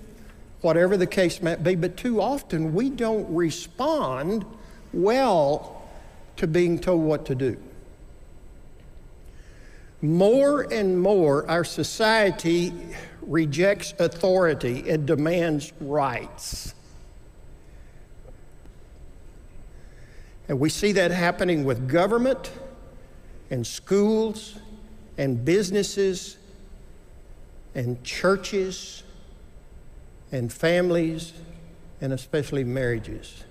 whatever 0.61 0.95
the 0.95 1.07
case 1.07 1.41
might 1.41 1.63
be. 1.63 1.73
But 1.73 1.97
too 1.97 2.21
often, 2.21 2.75
we 2.75 2.91
don't 2.91 3.33
respond 3.33 4.45
well 4.93 5.89
to 6.37 6.45
being 6.45 6.77
told 6.77 7.01
what 7.01 7.25
to 7.25 7.33
do. 7.33 7.57
More 10.03 10.63
and 10.69 10.99
more, 10.99 11.49
our 11.49 11.63
society 11.63 12.73
rejects 13.21 13.93
authority 13.99 14.89
and 14.89 15.07
demands 15.07 15.71
rights. 15.79 16.75
And 20.49 20.59
we 20.59 20.67
see 20.67 20.91
that 20.91 21.11
happening 21.11 21.63
with 21.63 21.87
government 21.87 22.51
and 23.49 23.65
schools 23.65 24.57
and 25.17 25.45
businesses 25.45 26.35
and 27.73 28.03
churches 28.03 29.03
and 30.33 30.51
families 30.51 31.31
and 32.01 32.11
especially 32.11 32.65
marriages. 32.65 33.45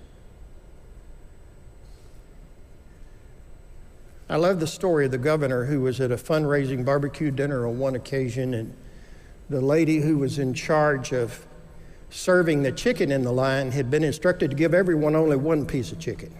I 4.29 4.37
love 4.37 4.59
the 4.59 4.67
story 4.67 5.05
of 5.05 5.11
the 5.11 5.17
governor 5.17 5.65
who 5.65 5.81
was 5.81 5.99
at 5.99 6.11
a 6.11 6.15
fundraising 6.15 6.85
barbecue 6.85 7.31
dinner 7.31 7.67
on 7.67 7.77
one 7.77 7.95
occasion, 7.95 8.53
and 8.53 8.73
the 9.49 9.61
lady 9.61 9.99
who 9.99 10.17
was 10.17 10.39
in 10.39 10.53
charge 10.53 11.11
of 11.11 11.45
serving 12.09 12.63
the 12.63 12.71
chicken 12.71 13.11
in 13.11 13.23
the 13.23 13.31
line 13.31 13.71
had 13.71 13.91
been 13.91 14.03
instructed 14.03 14.51
to 14.51 14.55
give 14.55 14.73
everyone 14.73 15.15
only 15.15 15.35
one 15.35 15.65
piece 15.65 15.91
of 15.91 15.99
chicken. 15.99 16.33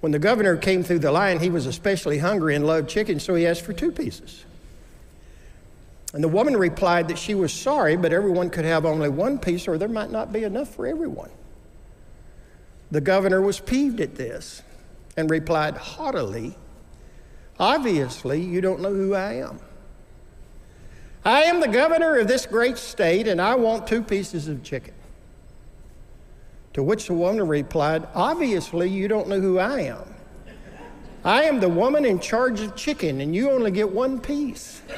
When 0.00 0.12
the 0.12 0.18
governor 0.18 0.56
came 0.56 0.82
through 0.82 0.98
the 0.98 1.12
line, 1.12 1.40
he 1.40 1.48
was 1.48 1.64
especially 1.64 2.18
hungry 2.18 2.54
and 2.54 2.66
loved 2.66 2.90
chicken, 2.90 3.18
so 3.18 3.34
he 3.34 3.46
asked 3.46 3.62
for 3.62 3.72
two 3.72 3.90
pieces. 3.90 4.44
And 6.12 6.22
the 6.22 6.28
woman 6.28 6.56
replied 6.56 7.08
that 7.08 7.18
she 7.18 7.34
was 7.34 7.52
sorry, 7.52 7.96
but 7.96 8.12
everyone 8.12 8.50
could 8.50 8.66
have 8.66 8.84
only 8.84 9.08
one 9.08 9.38
piece, 9.38 9.66
or 9.66 9.78
there 9.78 9.88
might 9.88 10.10
not 10.10 10.32
be 10.32 10.44
enough 10.44 10.68
for 10.74 10.86
everyone. 10.86 11.30
The 12.90 13.00
governor 13.00 13.40
was 13.40 13.58
peeved 13.58 14.00
at 14.00 14.16
this 14.16 14.62
and 15.16 15.30
replied 15.30 15.76
haughtily, 15.76 16.56
Obviously, 17.58 18.40
you 18.40 18.60
don't 18.60 18.80
know 18.80 18.92
who 18.92 19.14
I 19.14 19.34
am. 19.34 19.60
I 21.24 21.42
am 21.44 21.60
the 21.60 21.68
governor 21.68 22.18
of 22.18 22.26
this 22.26 22.46
great 22.46 22.76
state, 22.76 23.28
and 23.28 23.40
I 23.40 23.54
want 23.54 23.86
two 23.86 24.02
pieces 24.02 24.48
of 24.48 24.62
chicken. 24.62 24.94
To 26.74 26.82
which 26.82 27.06
the 27.06 27.14
woman 27.14 27.46
replied, 27.46 28.08
Obviously, 28.14 28.90
you 28.90 29.06
don't 29.06 29.28
know 29.28 29.40
who 29.40 29.58
I 29.58 29.82
am. 29.82 30.14
I 31.24 31.44
am 31.44 31.60
the 31.60 31.68
woman 31.68 32.04
in 32.04 32.18
charge 32.18 32.60
of 32.60 32.76
chicken, 32.76 33.20
and 33.20 33.34
you 33.34 33.50
only 33.50 33.70
get 33.70 33.90
one 33.90 34.20
piece. 34.20 34.82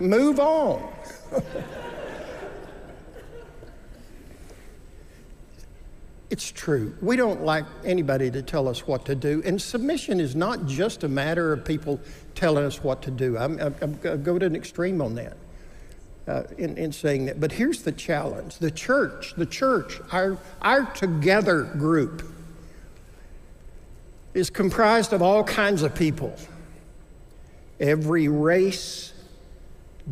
Move 0.00 0.40
on. 0.40 0.92
It's 6.30 6.50
true. 6.52 6.96
We 7.02 7.16
don't 7.16 7.42
like 7.42 7.64
anybody 7.84 8.30
to 8.30 8.42
tell 8.42 8.68
us 8.68 8.86
what 8.86 9.04
to 9.06 9.16
do. 9.16 9.42
And 9.44 9.60
submission 9.60 10.20
is 10.20 10.36
not 10.36 10.66
just 10.66 11.02
a 11.02 11.08
matter 11.08 11.52
of 11.52 11.64
people 11.64 12.00
telling 12.36 12.64
us 12.64 12.82
what 12.84 13.02
to 13.02 13.10
do. 13.10 13.36
I'm, 13.36 13.58
I'm, 13.58 13.74
I'm 13.82 14.22
go 14.22 14.38
to 14.38 14.46
an 14.46 14.54
extreme 14.54 15.02
on 15.02 15.16
that 15.16 15.36
uh, 16.28 16.44
in, 16.56 16.78
in 16.78 16.92
saying 16.92 17.26
that. 17.26 17.40
But 17.40 17.50
here's 17.52 17.82
the 17.82 17.92
challenge 17.92 18.58
the 18.58 18.70
church, 18.70 19.34
the 19.36 19.46
church, 19.46 20.00
our, 20.12 20.38
our 20.62 20.86
together 20.92 21.64
group 21.64 22.22
is 24.34 24.50
comprised 24.50 25.12
of 25.12 25.22
all 25.22 25.42
kinds 25.42 25.82
of 25.82 25.94
people. 25.96 26.36
every 27.80 28.28
race, 28.28 29.12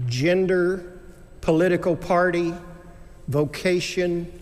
gender, 0.07 1.01
political 1.41 1.95
party, 1.95 2.55
vocation, 3.29 4.33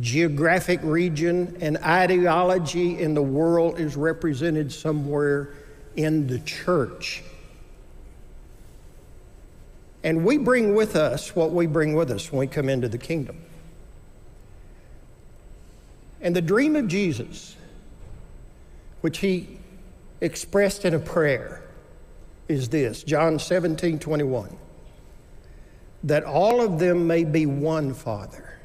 geographic 0.00 0.80
region, 0.82 1.56
and 1.60 1.78
ideology 1.78 2.98
in 2.98 3.14
the 3.14 3.22
world 3.22 3.78
is 3.78 3.96
represented 3.96 4.72
somewhere 4.72 5.50
in 5.96 6.26
the 6.26 6.40
church. 6.40 7.22
And 10.02 10.24
we 10.24 10.36
bring 10.36 10.74
with 10.74 10.96
us 10.96 11.34
what 11.34 11.52
we 11.52 11.66
bring 11.66 11.94
with 11.94 12.10
us 12.10 12.30
when 12.30 12.40
we 12.40 12.46
come 12.46 12.68
into 12.68 12.88
the 12.88 12.98
kingdom. 12.98 13.38
And 16.20 16.34
the 16.34 16.42
dream 16.42 16.74
of 16.74 16.88
Jesus, 16.88 17.56
which 19.00 19.18
he 19.18 19.58
expressed 20.20 20.84
in 20.84 20.94
a 20.94 20.98
prayer, 20.98 21.62
is 22.48 22.68
this 22.68 23.02
John 23.02 23.38
17 23.38 23.98
21. 23.98 24.56
That 26.04 26.24
all 26.24 26.60
of 26.60 26.78
them 26.78 27.06
may 27.06 27.24
be 27.24 27.46
one, 27.46 27.94
Father. 27.94 28.58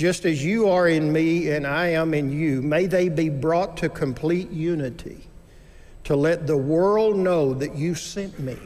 Just 0.00 0.24
as 0.24 0.42
you 0.42 0.66
are 0.66 0.88
in 0.88 1.12
me 1.12 1.50
and 1.50 1.66
I 1.66 1.88
am 1.88 2.14
in 2.14 2.32
you, 2.32 2.62
may 2.62 2.86
they 2.86 3.10
be 3.10 3.28
brought 3.28 3.76
to 3.76 3.90
complete 3.90 4.50
unity 4.50 5.28
to 6.04 6.16
let 6.16 6.46
the 6.46 6.56
world 6.56 7.18
know 7.18 7.52
that 7.52 7.74
you 7.74 7.94
sent 7.94 8.38
me 8.38 8.56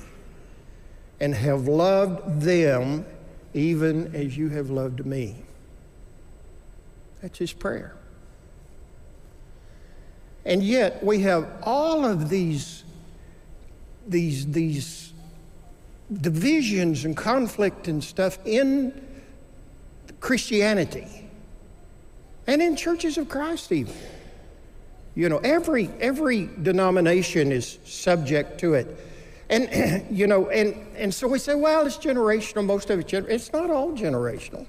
and 1.18 1.34
have 1.34 1.66
loved 1.66 2.40
them 2.40 3.04
even 3.52 4.14
as 4.14 4.36
you 4.36 4.48
have 4.50 4.70
loved 4.70 5.04
me. 5.04 5.34
That's 7.20 7.40
his 7.40 7.52
prayer. 7.52 7.96
And 10.44 10.62
yet 10.62 11.02
we 11.02 11.18
have 11.22 11.48
all 11.64 12.04
of 12.04 12.28
these, 12.28 12.84
these, 14.06 14.46
these 14.46 15.12
divisions 16.12 17.04
and 17.04 17.16
conflict 17.16 17.88
and 17.88 18.04
stuff 18.04 18.38
in 18.44 19.04
Christianity 20.20 21.22
and 22.46 22.62
in 22.62 22.76
churches 22.76 23.18
of 23.18 23.28
Christ 23.28 23.72
even. 23.72 23.94
You 25.14 25.28
know, 25.28 25.38
every 25.38 25.90
every 26.00 26.50
denomination 26.62 27.52
is 27.52 27.78
subject 27.84 28.58
to 28.60 28.74
it. 28.74 28.98
And 29.48 30.06
you 30.10 30.26
know, 30.26 30.48
and 30.48 30.74
and 30.96 31.14
so 31.14 31.28
we 31.28 31.38
say, 31.38 31.54
well, 31.54 31.86
it's 31.86 31.98
generational, 31.98 32.64
most 32.64 32.90
of 32.90 32.98
it's 32.98 33.12
it's 33.12 33.52
not 33.52 33.70
all 33.70 33.92
generational. 33.92 34.66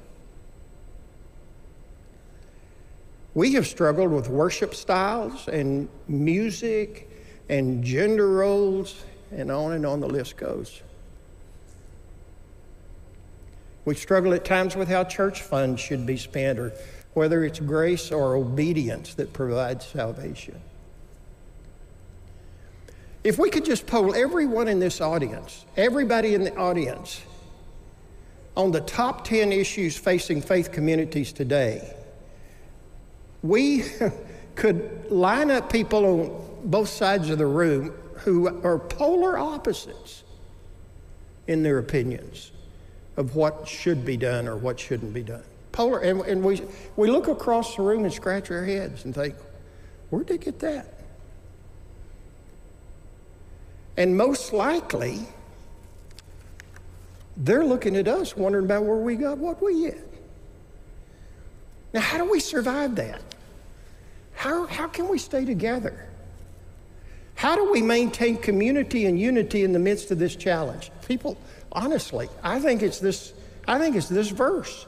We 3.34 3.53
have 3.53 3.67
struggled 3.67 4.12
with 4.12 4.29
worship 4.29 4.74
styles 4.74 5.50
and 5.50 5.89
music 6.08 7.10
and 7.50 7.84
gender 7.84 8.29
roles 8.29 9.03
and 9.32 9.51
on 9.51 9.74
and 9.74 9.86
on 9.86 10.00
the 10.00 10.08
list 10.08 10.38
goes. 10.38 10.82
We 13.84 13.94
struggle 13.96 14.34
at 14.34 14.46
times 14.46 14.75
with 14.75 14.88
how 14.88 15.03
church 15.03 15.41
funds 15.41 15.82
should 15.82 16.05
be 16.05 16.17
spent 16.17 16.58
or 16.60 16.74
whether 17.15 17.45
it's 17.45 17.62
grace 17.62 18.12
or 18.12 18.36
obedience 18.36 19.15
that 19.15 19.31
provides 19.34 19.86
salvation. 19.86 20.60
If 23.24 23.39
we 23.39 23.50
could 23.50 23.65
just 23.65 23.88
poll 23.88 24.13
everyone 24.13 24.67
in 24.67 24.79
this 24.79 25.01
audience, 25.01 25.65
everybody 25.77 26.36
in 26.36 26.43
the 26.43 26.55
audience, 26.55 27.24
on 28.55 28.72
the 28.72 28.81
top 28.81 29.24
10 29.24 29.51
issues 29.51 29.98
facing 29.98 30.41
faith 30.41 30.72
communities 30.72 31.31
today, 31.31 31.95
we 33.41 33.86
could 34.55 35.10
line 35.10 35.50
up 35.50 35.72
people 35.72 36.05
on 36.05 36.69
both 36.69 36.89
sides 36.89 37.29
of 37.29 37.38
the 37.38 37.48
room 37.48 37.93
who 38.17 38.48
are 38.63 38.77
polar 38.77 39.38
opposites 39.38 40.24
in 41.48 41.63
their 41.63 41.79
opinions 41.79 42.51
of 43.15 43.38
what 43.38 43.65
should 43.67 44.03
be 44.03 44.17
done 44.17 44.50
or 44.50 44.57
what 44.57 44.77
shouldn't 44.77 45.13
be 45.13 45.24
done. 45.24 45.43
Polar, 45.75 46.00
and, 46.00 46.22
and 46.22 46.41
we, 46.41 46.62
we 46.96 47.12
look 47.12 47.27
across 47.27 47.76
the 47.76 47.82
room 47.82 48.06
and 48.06 48.13
scratch 48.13 48.50
our 48.50 48.63
heads 48.63 49.04
and 49.04 49.13
think, 49.13 49.36
where'd 50.10 50.26
they 50.26 50.38
get 50.38 50.60
that? 50.60 51.02
And 53.97 54.15
most 54.15 54.54
likely, 54.54 55.19
they're 57.36 57.65
looking 57.65 57.97
at 57.97 58.08
us 58.08 58.38
wondering 58.38 58.63
about 58.63 58.86
where 58.86 58.95
we 58.95 59.17
got 59.17 59.38
what 59.38 59.62
we 59.62 59.82
get. 59.82 60.00
Now, 61.93 62.00
how 62.00 62.19
do 62.19 62.32
we 62.32 62.39
survive 62.39 62.95
that? 62.95 63.21
How, 64.34 64.67
how 64.67 64.88
can 64.88 65.10
we 65.10 65.17
stay 65.17 65.43
together? 65.43 66.08
How 67.36 67.58
do 67.58 67.69
we 67.69 67.82
maintain 67.82 68.38
community 68.38 69.08
and 69.08 69.19
unity 69.19 69.65
in 69.65 69.73
the 69.73 69.80
midst 69.80 70.10
of 70.10 70.19
this 70.19 70.38
challenge? 70.38 70.89
People, 71.06 71.38
honestly, 71.73 72.30
I 72.41 72.62
think 72.62 72.82
it's 72.82 73.00
this, 73.00 73.34
I 73.67 73.78
think 73.78 73.97
it's 73.97 74.08
this 74.08 74.30
verse. 74.30 74.86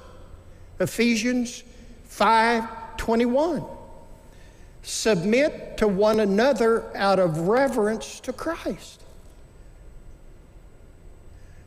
Ephesians 0.80 1.64
5 2.06 2.98
21. 2.98 3.64
Submit 4.82 5.78
to 5.78 5.88
one 5.88 6.20
another 6.20 6.86
out 6.96 7.20
of 7.20 7.48
reverence 7.48 8.20
to 8.22 8.34
Christ. 8.34 9.02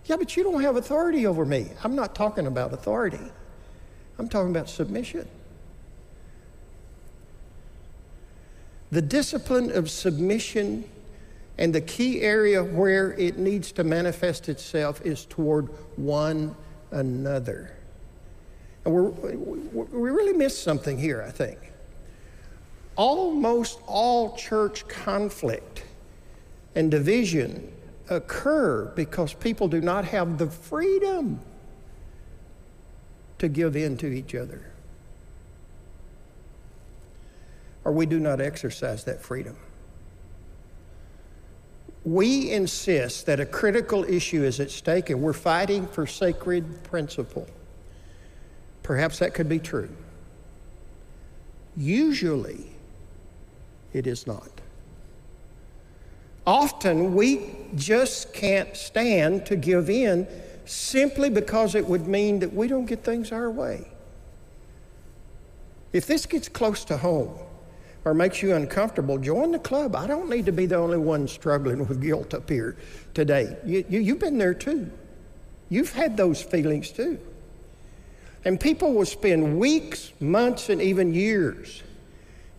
Yeah, 0.07 0.17
but 0.17 0.37
you 0.37 0.43
don't 0.43 0.63
have 0.63 0.77
authority 0.77 1.27
over 1.27 1.45
me. 1.45 1.69
I'm 1.85 1.95
not 1.95 2.15
talking 2.15 2.47
about 2.47 2.73
authority, 2.73 3.21
I'm 4.19 4.29
talking 4.29 4.51
about 4.51 4.69
submission. 4.69 5.29
The 8.91 9.03
discipline 9.03 9.71
of 9.71 9.89
submission 9.89 10.85
and 11.59 11.73
the 11.73 11.81
key 11.81 12.23
area 12.23 12.65
where 12.65 13.13
it 13.13 13.39
needs 13.39 13.71
to 13.73 13.85
manifest 13.85 14.49
itself 14.49 15.01
is 15.03 15.27
toward 15.27 15.67
one 15.97 16.57
another. 16.91 17.77
And 18.85 18.95
we're, 18.95 19.11
we 19.11 20.11
really 20.11 20.33
missed 20.33 20.63
something 20.63 20.99
here, 20.99 21.23
I 21.27 21.31
think. 21.31 21.59
Almost 22.97 23.81
all 23.87 24.37
church 24.37 24.87
conflict 24.89 25.85
and 26.75 26.91
division 26.91 27.73
occur 28.09 28.87
because 28.97 29.33
people 29.35 29.69
do 29.69 29.81
not 29.81 30.05
have 30.07 30.39
the 30.39 30.47
freedom 30.47 31.41
to 33.39 33.49
give 33.49 33.77
in 33.77 33.97
to 33.99 34.07
each 34.07 34.35
other 34.35 34.71
or 37.85 37.93
we 37.93 38.07
do 38.07 38.21
not 38.21 38.41
exercise 38.41 39.05
that 39.05 39.23
freedom. 39.23 39.57
We 42.05 42.51
insist 42.51 43.27
that 43.27 43.41
a 43.41 43.47
critical 43.47 44.05
issue 44.05 44.43
is 44.43 44.61
at 44.61 44.71
stake 44.71 45.11
and 45.11 45.21
we're 45.21 45.33
fighting 45.33 45.87
for 45.87 46.07
sacred 46.07 46.83
principle. 46.85 47.47
Perhaps 48.91 49.21
that 49.21 49.35
could 49.35 49.49
be 49.49 49.61
true. 49.61 49.89
Usually, 51.77 52.73
it 53.93 54.09
is 54.09 54.27
not. 54.27 54.51
Often, 56.45 57.15
we 57.15 57.55
just 57.77 58.35
can't 58.35 58.77
stand 58.77 59.47
to 59.47 59.55
give 59.55 59.89
in 59.89 60.27
simply 60.65 61.31
because 61.31 61.77
it 61.77 61.87
would 61.87 62.09
mean 62.09 62.41
that 62.41 62.53
we 62.53 62.67
don't 62.67 62.87
get 62.87 63.05
things 63.05 63.31
our 63.31 63.49
way. 63.49 63.87
If 65.93 66.09
this 66.09 66.27
gets 66.27 66.49
close 66.49 66.85
to 66.87 66.97
home, 66.97 67.39
or 68.05 68.13
makes 68.13 68.43
you 68.43 68.57
uncomfortable, 68.57 69.19
join 69.19 69.53
the 69.53 69.61
club. 69.61 69.95
I 69.95 70.09
don't 70.09 70.29
need 70.29 70.47
to 70.47 70.53
be 70.53 70.67
the 70.67 70.79
only 70.79 70.99
one 70.99 71.29
struggling 71.29 71.87
with 71.87 72.03
guilt 72.03 72.35
up 72.35 72.51
here 72.51 72.77
today. 73.15 73.57
You, 73.65 73.85
you, 73.89 74.01
you've 74.01 74.19
been 74.19 74.39
there 74.39 74.53
too. 74.53 74.91
You've 75.69 75.93
had 75.93 76.17
those 76.17 76.43
feelings 76.43 76.91
too. 76.91 77.21
And 78.45 78.59
people 78.59 78.95
will 78.95 79.07
spend 79.07 79.59
weeks, 79.59 80.13
months, 80.19 80.71
and 80.71 80.81
even 80.81 81.13
years 81.13 81.83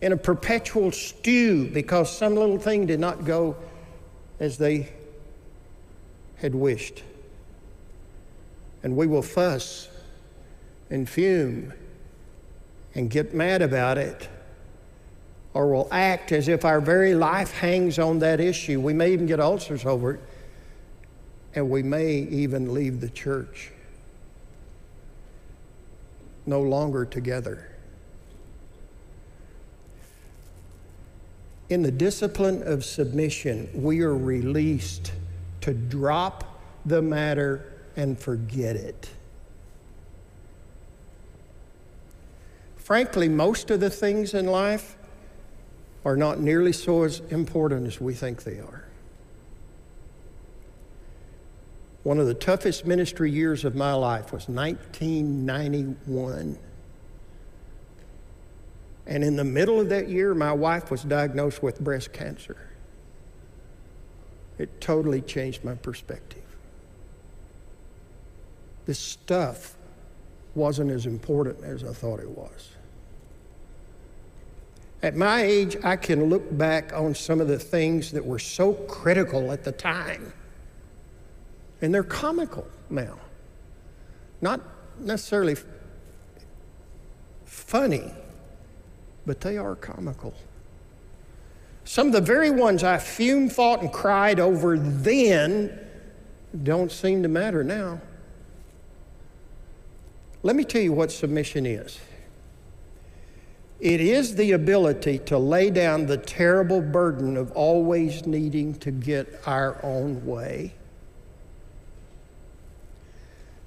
in 0.00 0.12
a 0.12 0.16
perpetual 0.16 0.92
stew 0.92 1.68
because 1.68 2.16
some 2.16 2.34
little 2.34 2.58
thing 2.58 2.86
did 2.86 3.00
not 3.00 3.24
go 3.24 3.56
as 4.38 4.58
they 4.58 4.92
had 6.36 6.54
wished. 6.54 7.02
And 8.82 8.96
we 8.96 9.06
will 9.06 9.22
fuss 9.22 9.88
and 10.90 11.08
fume 11.08 11.72
and 12.94 13.10
get 13.10 13.34
mad 13.34 13.62
about 13.62 13.98
it 13.98 14.28
or 15.54 15.72
will 15.72 15.88
act 15.90 16.32
as 16.32 16.48
if 16.48 16.64
our 16.64 16.80
very 16.80 17.14
life 17.14 17.52
hangs 17.52 17.98
on 17.98 18.18
that 18.20 18.40
issue. 18.40 18.80
We 18.80 18.92
may 18.92 19.12
even 19.12 19.26
get 19.26 19.38
ulcers 19.38 19.84
over 19.84 20.14
it, 20.14 20.20
and 21.54 21.68
we 21.68 21.82
may 21.82 22.14
even 22.14 22.72
leave 22.72 23.00
the 23.00 23.10
church 23.10 23.70
no 26.46 26.60
longer 26.60 27.04
together. 27.04 27.68
In 31.68 31.82
the 31.82 31.90
discipline 31.90 32.62
of 32.64 32.84
submission, 32.84 33.70
we 33.74 34.02
are 34.02 34.16
released 34.16 35.12
to 35.62 35.72
drop 35.72 36.60
the 36.84 37.00
matter 37.00 37.72
and 37.96 38.18
forget 38.18 38.76
it. 38.76 39.08
Frankly, 42.76 43.28
most 43.28 43.70
of 43.70 43.80
the 43.80 43.88
things 43.88 44.34
in 44.34 44.46
life 44.46 44.96
are 46.04 46.16
not 46.16 46.40
nearly 46.40 46.72
so 46.72 47.04
as 47.04 47.20
important 47.30 47.86
as 47.86 48.00
we 48.00 48.12
think 48.12 48.42
they 48.42 48.58
are. 48.58 48.84
One 52.02 52.18
of 52.18 52.26
the 52.26 52.34
toughest 52.34 52.86
ministry 52.86 53.30
years 53.30 53.64
of 53.64 53.74
my 53.74 53.92
life 53.92 54.32
was 54.32 54.48
1991. 54.48 56.58
And 59.06 59.24
in 59.24 59.36
the 59.36 59.44
middle 59.44 59.80
of 59.80 59.88
that 59.90 60.08
year, 60.08 60.34
my 60.34 60.52
wife 60.52 60.90
was 60.90 61.02
diagnosed 61.02 61.62
with 61.62 61.80
breast 61.80 62.12
cancer. 62.12 62.56
It 64.58 64.80
totally 64.80 65.20
changed 65.20 65.64
my 65.64 65.74
perspective. 65.74 66.42
This 68.86 68.98
stuff 68.98 69.76
wasn't 70.54 70.90
as 70.90 71.06
important 71.06 71.64
as 71.64 71.84
I 71.84 71.92
thought 71.92 72.20
it 72.20 72.30
was. 72.30 72.70
At 75.02 75.16
my 75.16 75.42
age, 75.42 75.76
I 75.82 75.96
can 75.96 76.28
look 76.28 76.56
back 76.56 76.92
on 76.92 77.14
some 77.14 77.40
of 77.40 77.48
the 77.48 77.58
things 77.58 78.12
that 78.12 78.24
were 78.24 78.38
so 78.38 78.74
critical 78.74 79.50
at 79.50 79.64
the 79.64 79.72
time, 79.72 80.32
and 81.82 81.92
they're 81.92 82.04
comical 82.04 82.66
now. 82.88 83.18
Not 84.40 84.60
necessarily 84.98 85.56
funny, 87.44 88.10
but 89.26 89.40
they 89.40 89.58
are 89.58 89.74
comical. 89.74 90.32
Some 91.84 92.06
of 92.06 92.12
the 92.12 92.20
very 92.20 92.50
ones 92.50 92.84
I 92.84 92.98
fumed, 92.98 93.52
fought, 93.52 93.82
and 93.82 93.92
cried 93.92 94.38
over 94.38 94.78
then 94.78 95.78
don't 96.62 96.92
seem 96.92 97.22
to 97.24 97.28
matter 97.28 97.64
now. 97.64 98.00
Let 100.44 100.54
me 100.56 100.64
tell 100.64 100.80
you 100.82 100.92
what 100.92 101.10
submission 101.10 101.66
is 101.66 101.98
it 103.80 104.00
is 104.00 104.36
the 104.36 104.52
ability 104.52 105.18
to 105.18 105.36
lay 105.36 105.68
down 105.68 106.06
the 106.06 106.16
terrible 106.16 106.80
burden 106.80 107.36
of 107.36 107.50
always 107.50 108.26
needing 108.26 108.74
to 108.74 108.92
get 108.92 109.42
our 109.44 109.84
own 109.84 110.24
way. 110.24 110.72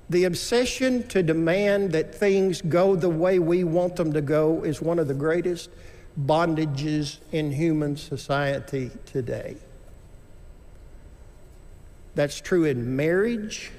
The 0.10 0.26
obsession 0.26 1.08
to 1.08 1.24
demand 1.24 1.92
that 1.94 2.14
things 2.14 2.62
go 2.62 2.96
the 2.96 3.10
way 3.10 3.40
we 3.40 3.64
want 3.64 3.96
them 3.96 4.14
to 4.14 4.22
go 4.22 4.64
is 4.64 4.82
one 4.82 5.00
of 5.00 5.08
the 5.08 5.14
greatest 5.14 5.70
bondages 6.20 7.18
in 7.32 7.52
human 7.52 7.98
society 7.98 8.92
today. 9.06 9.58
That's 12.14 12.40
true 12.40 12.66
in 12.66 12.96
marriage. 12.96 13.72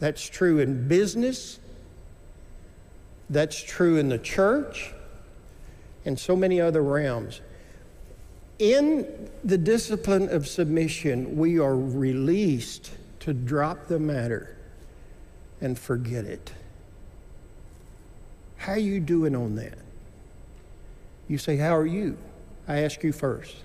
That's 0.00 0.28
true 0.28 0.58
in 0.58 0.88
business. 0.88 1.60
That's 3.30 3.62
true 3.62 3.96
in 3.96 4.08
the 4.08 4.18
church 4.18 4.92
and 6.04 6.18
so 6.18 6.34
many 6.34 6.60
other 6.60 6.82
realms. 6.82 7.40
In 8.60 9.30
the 9.42 9.56
discipline 9.56 10.28
of 10.28 10.46
submission, 10.46 11.38
we 11.38 11.58
are 11.58 11.74
released 11.74 12.90
to 13.20 13.32
drop 13.32 13.86
the 13.86 13.98
matter 13.98 14.54
and 15.62 15.78
forget 15.78 16.26
it. 16.26 16.52
How 18.58 18.72
are 18.72 18.78
you 18.78 19.00
doing 19.00 19.34
on 19.34 19.56
that? 19.56 19.78
You 21.26 21.38
say, 21.38 21.56
How 21.56 21.74
are 21.74 21.86
you? 21.86 22.18
I 22.68 22.80
ask 22.82 23.02
you 23.02 23.12
first. 23.12 23.56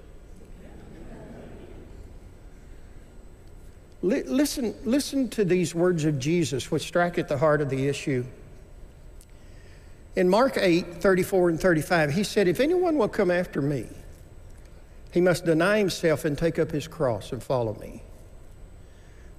listen, 4.01 4.75
listen 4.85 5.27
to 5.29 5.43
these 5.43 5.75
words 5.75 6.05
of 6.05 6.19
Jesus, 6.19 6.71
which 6.71 6.83
strike 6.83 7.17
at 7.17 7.27
the 7.27 7.37
heart 7.37 7.59
of 7.59 7.69
the 7.69 7.87
issue. 7.87 8.23
In 10.15 10.29
Mark 10.29 10.57
8, 10.57 11.01
34 11.01 11.49
and 11.49 11.59
35, 11.59 12.11
he 12.11 12.23
said, 12.23 12.47
If 12.47 12.61
anyone 12.61 12.97
will 12.97 13.09
come 13.09 13.29
after 13.29 13.61
me, 13.61 13.87
he 15.15 15.21
must 15.21 15.45
deny 15.45 15.77
himself 15.77 16.25
and 16.25 16.37
take 16.37 16.59
up 16.59 16.71
his 16.71 16.89
cross 16.89 17.31
and 17.31 17.41
follow 17.41 17.73
me. 17.75 18.03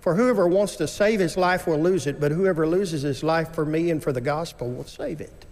For 0.00 0.14
whoever 0.14 0.48
wants 0.48 0.76
to 0.76 0.88
save 0.88 1.20
his 1.20 1.36
life 1.36 1.66
will 1.66 1.78
lose 1.78 2.06
it, 2.06 2.18
but 2.18 2.32
whoever 2.32 2.66
loses 2.66 3.02
his 3.02 3.22
life 3.22 3.54
for 3.54 3.66
me 3.66 3.90
and 3.90 4.02
for 4.02 4.10
the 4.10 4.22
gospel 4.22 4.70
will 4.70 4.86
save 4.86 5.20
it. 5.20 5.44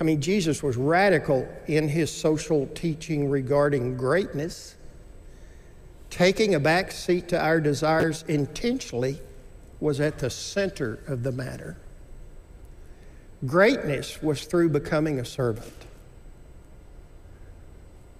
I 0.00 0.04
mean, 0.04 0.20
Jesus 0.20 0.62
was 0.62 0.76
radical 0.76 1.48
in 1.66 1.88
his 1.88 2.12
social 2.12 2.68
teaching 2.76 3.28
regarding 3.28 3.96
greatness, 3.96 4.76
taking 6.08 6.54
a 6.54 6.60
back 6.60 6.92
seat 6.92 7.26
to 7.30 7.44
our 7.44 7.60
desires 7.60 8.24
intentionally 8.28 9.18
was 9.80 9.98
at 9.98 10.20
the 10.20 10.30
center 10.30 11.00
of 11.08 11.24
the 11.24 11.32
matter. 11.32 11.76
Greatness 13.44 14.22
was 14.22 14.44
through 14.44 14.68
becoming 14.68 15.18
a 15.18 15.24
servant. 15.24 15.87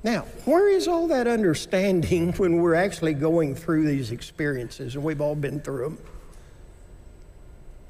Now, 0.04 0.22
where 0.44 0.68
is 0.68 0.86
all 0.86 1.08
that 1.08 1.26
understanding 1.26 2.32
when 2.36 2.60
we're 2.60 2.74
actually 2.74 3.14
going 3.14 3.54
through 3.54 3.86
these 3.86 4.10
experiences, 4.10 4.94
and 4.94 5.04
we've 5.04 5.20
all 5.20 5.34
been 5.34 5.60
through 5.60 5.84
them? 5.84 5.98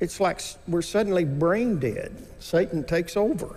It's 0.01 0.21
like 0.21 0.41
we're 0.67 0.83
suddenly 0.83 1.25
brain 1.25 1.79
dead. 1.79 2.25
Satan 2.39 2.85
takes 2.85 3.17
over. 3.17 3.57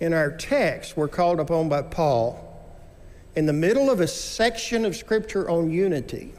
In 0.00 0.12
our 0.12 0.30
text, 0.30 0.96
we're 0.96 1.08
called 1.08 1.40
upon 1.40 1.70
by 1.70 1.80
Paul 1.80 2.42
in 3.34 3.46
the 3.46 3.52
middle 3.52 3.90
of 3.90 4.00
a 4.00 4.06
section 4.06 4.84
of 4.84 4.94
Scripture 4.94 5.48
on 5.48 5.70
unity 5.70 6.32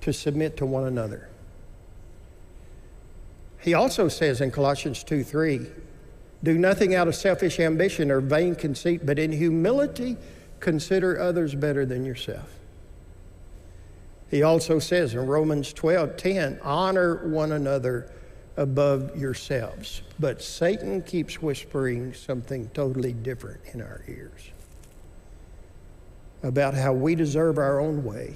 to 0.00 0.12
submit 0.12 0.56
to 0.56 0.66
one 0.66 0.84
another. 0.84 1.28
He 3.60 3.74
also 3.74 4.08
says 4.08 4.40
in 4.40 4.50
Colossians 4.50 5.04
2 5.04 5.22
3, 5.22 5.66
do 6.42 6.58
nothing 6.58 6.94
out 6.94 7.08
of 7.08 7.14
selfish 7.14 7.60
ambition 7.60 8.10
or 8.10 8.20
vain 8.20 8.54
conceit, 8.54 9.06
but 9.06 9.18
in 9.18 9.32
humility 9.32 10.16
consider 10.60 11.20
others 11.20 11.54
better 11.54 11.86
than 11.86 12.04
yourself. 12.04 12.48
He 14.30 14.42
also 14.42 14.78
says 14.78 15.14
in 15.14 15.26
Romans 15.26 15.72
12 15.72 16.16
10, 16.16 16.60
honor 16.62 17.28
one 17.28 17.52
another 17.52 18.10
above 18.56 19.16
yourselves. 19.16 20.02
But 20.18 20.42
Satan 20.42 21.02
keeps 21.02 21.40
whispering 21.40 22.14
something 22.14 22.70
totally 22.74 23.12
different 23.12 23.60
in 23.72 23.80
our 23.82 24.02
ears 24.08 24.50
about 26.42 26.74
how 26.74 26.92
we 26.92 27.14
deserve 27.14 27.58
our 27.58 27.78
own 27.78 28.02
way, 28.04 28.34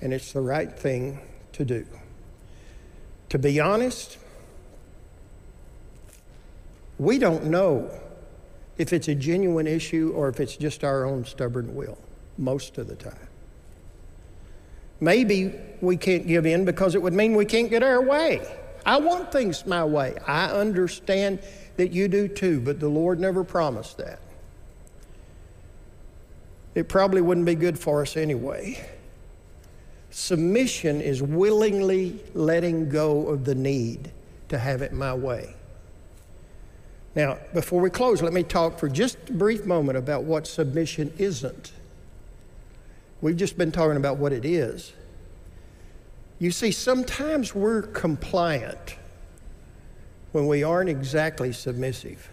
and 0.00 0.12
it's 0.12 0.32
the 0.32 0.40
right 0.40 0.72
thing 0.72 1.20
to 1.52 1.64
do. 1.64 1.86
To 3.28 3.38
be 3.38 3.60
honest, 3.60 4.18
we 6.98 7.18
don't 7.18 7.44
know 7.44 7.90
if 8.76 8.92
it's 8.92 9.08
a 9.08 9.14
genuine 9.14 9.66
issue 9.66 10.12
or 10.14 10.28
if 10.28 10.40
it's 10.40 10.56
just 10.56 10.84
our 10.84 11.04
own 11.04 11.24
stubborn 11.24 11.74
will 11.74 11.98
most 12.36 12.78
of 12.78 12.86
the 12.86 12.96
time. 12.96 13.28
Maybe 15.00 15.54
we 15.80 15.96
can't 15.96 16.26
give 16.26 16.46
in 16.46 16.64
because 16.64 16.94
it 16.94 17.02
would 17.02 17.12
mean 17.12 17.34
we 17.34 17.44
can't 17.44 17.70
get 17.70 17.82
our 17.82 18.02
way. 18.02 18.40
I 18.84 18.98
want 18.98 19.30
things 19.30 19.66
my 19.66 19.84
way. 19.84 20.16
I 20.26 20.46
understand 20.46 21.40
that 21.76 21.92
you 21.92 22.08
do 22.08 22.26
too, 22.26 22.60
but 22.60 22.80
the 22.80 22.88
Lord 22.88 23.20
never 23.20 23.44
promised 23.44 23.98
that. 23.98 24.20
It 26.74 26.88
probably 26.88 27.20
wouldn't 27.20 27.46
be 27.46 27.54
good 27.54 27.78
for 27.78 28.02
us 28.02 28.16
anyway. 28.16 28.84
Submission 30.10 31.00
is 31.00 31.22
willingly 31.22 32.20
letting 32.34 32.88
go 32.88 33.28
of 33.28 33.44
the 33.44 33.54
need 33.54 34.10
to 34.48 34.58
have 34.58 34.82
it 34.82 34.92
my 34.92 35.14
way. 35.14 35.54
Now, 37.18 37.38
before 37.52 37.80
we 37.80 37.90
close, 37.90 38.22
let 38.22 38.32
me 38.32 38.44
talk 38.44 38.78
for 38.78 38.88
just 38.88 39.18
a 39.28 39.32
brief 39.32 39.66
moment 39.66 39.98
about 39.98 40.22
what 40.22 40.46
submission 40.46 41.12
isn't. 41.18 41.72
We've 43.20 43.36
just 43.36 43.58
been 43.58 43.72
talking 43.72 43.96
about 43.96 44.18
what 44.18 44.32
it 44.32 44.44
is. 44.44 44.92
You 46.38 46.52
see, 46.52 46.70
sometimes 46.70 47.56
we're 47.56 47.82
compliant 47.82 48.94
when 50.30 50.46
we 50.46 50.62
aren't 50.62 50.90
exactly 50.90 51.52
submissive. 51.52 52.30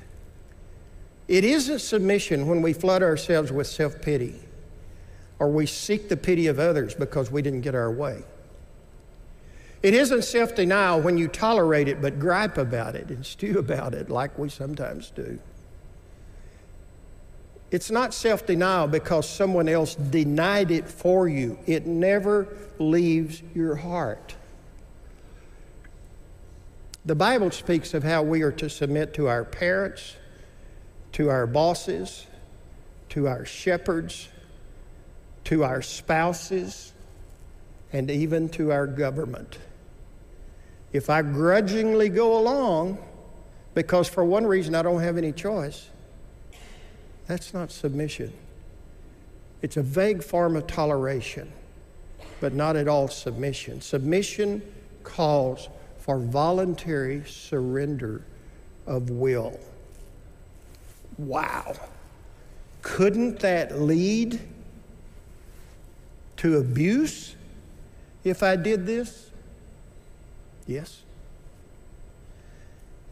It 1.28 1.44
isn't 1.44 1.80
submission 1.80 2.46
when 2.46 2.62
we 2.62 2.72
flood 2.72 3.02
ourselves 3.02 3.52
with 3.52 3.66
self 3.66 4.04
pity 4.04 4.36
or 5.40 5.50
we 5.50 5.66
seek 5.66 6.10
the 6.10 6.18
pity 6.18 6.46
of 6.46 6.60
others 6.60 6.94
because 6.94 7.32
we 7.32 7.42
didn't 7.42 7.62
get 7.62 7.74
our 7.74 7.92
way. 7.92 8.22
It 9.86 9.94
isn't 9.94 10.24
self 10.24 10.56
denial 10.56 11.00
when 11.00 11.16
you 11.16 11.28
tolerate 11.28 11.88
it 11.88 12.02
but 12.02 12.18
gripe 12.18 12.58
about 12.58 12.96
it 12.96 13.10
and 13.10 13.24
stew 13.24 13.60
about 13.60 13.94
it 13.94 14.10
like 14.10 14.36
we 14.36 14.50
sometimes 14.50 15.12
do. 15.12 15.38
It's 17.70 17.92
not 17.92 18.12
self 18.12 18.48
denial 18.48 18.88
because 18.88 19.30
someone 19.30 19.70
else 19.70 19.94
denied 19.94 20.72
it 20.72 20.90
for 20.90 21.30
you, 21.30 21.60
it 21.68 21.86
never 21.86 22.48
leaves 22.80 23.44
your 23.54 23.76
heart. 23.76 24.34
The 27.06 27.14
Bible 27.14 27.52
speaks 27.52 27.94
of 27.94 28.02
how 28.02 28.24
we 28.24 28.42
are 28.42 28.54
to 28.54 28.72
submit 28.72 29.14
to 29.14 29.28
our 29.28 29.46
parents, 29.46 30.16
to 31.12 31.30
our 31.30 31.46
bosses, 31.46 32.26
to 33.10 33.28
our 33.28 33.46
shepherds, 33.46 34.30
to 35.44 35.64
our 35.64 35.84
spouses, 35.84 36.92
and 37.94 38.10
even 38.10 38.50
to 38.50 38.72
our 38.72 38.88
government. 38.88 39.60
If 40.96 41.10
I 41.10 41.24
grudgingly 41.24 42.08
go 42.08 42.40
along 42.40 42.98
because 43.74 44.08
for 44.08 44.24
one 44.24 44.48
reason 44.48 44.74
I 44.76 44.82
don't 44.82 45.02
have 45.02 45.18
any 45.18 45.34
choice, 45.34 45.90
That's 47.28 47.54
not 47.54 47.72
submission. 47.72 48.32
It's 49.62 49.78
a 49.78 49.82
vague 49.82 50.24
form 50.24 50.56
of 50.56 50.68
toleration, 50.68 51.52
but 52.40 52.54
not 52.54 52.76
at 52.76 52.88
all 52.88 53.08
submission. 53.08 53.82
Submission 53.82 54.62
calls 55.04 55.68
for 55.98 56.20
voluntary 56.20 57.24
surrender 57.26 58.24
of 58.86 59.10
will. 59.10 59.60
Wow. 61.18 61.74
Couldn't 62.84 63.40
that 63.40 63.82
lead 63.82 64.40
to 66.38 66.58
abuse 66.58 67.36
if 68.24 68.44
I 68.44 68.56
did 68.56 68.86
this? 68.86 69.32
Yes. 70.68 71.02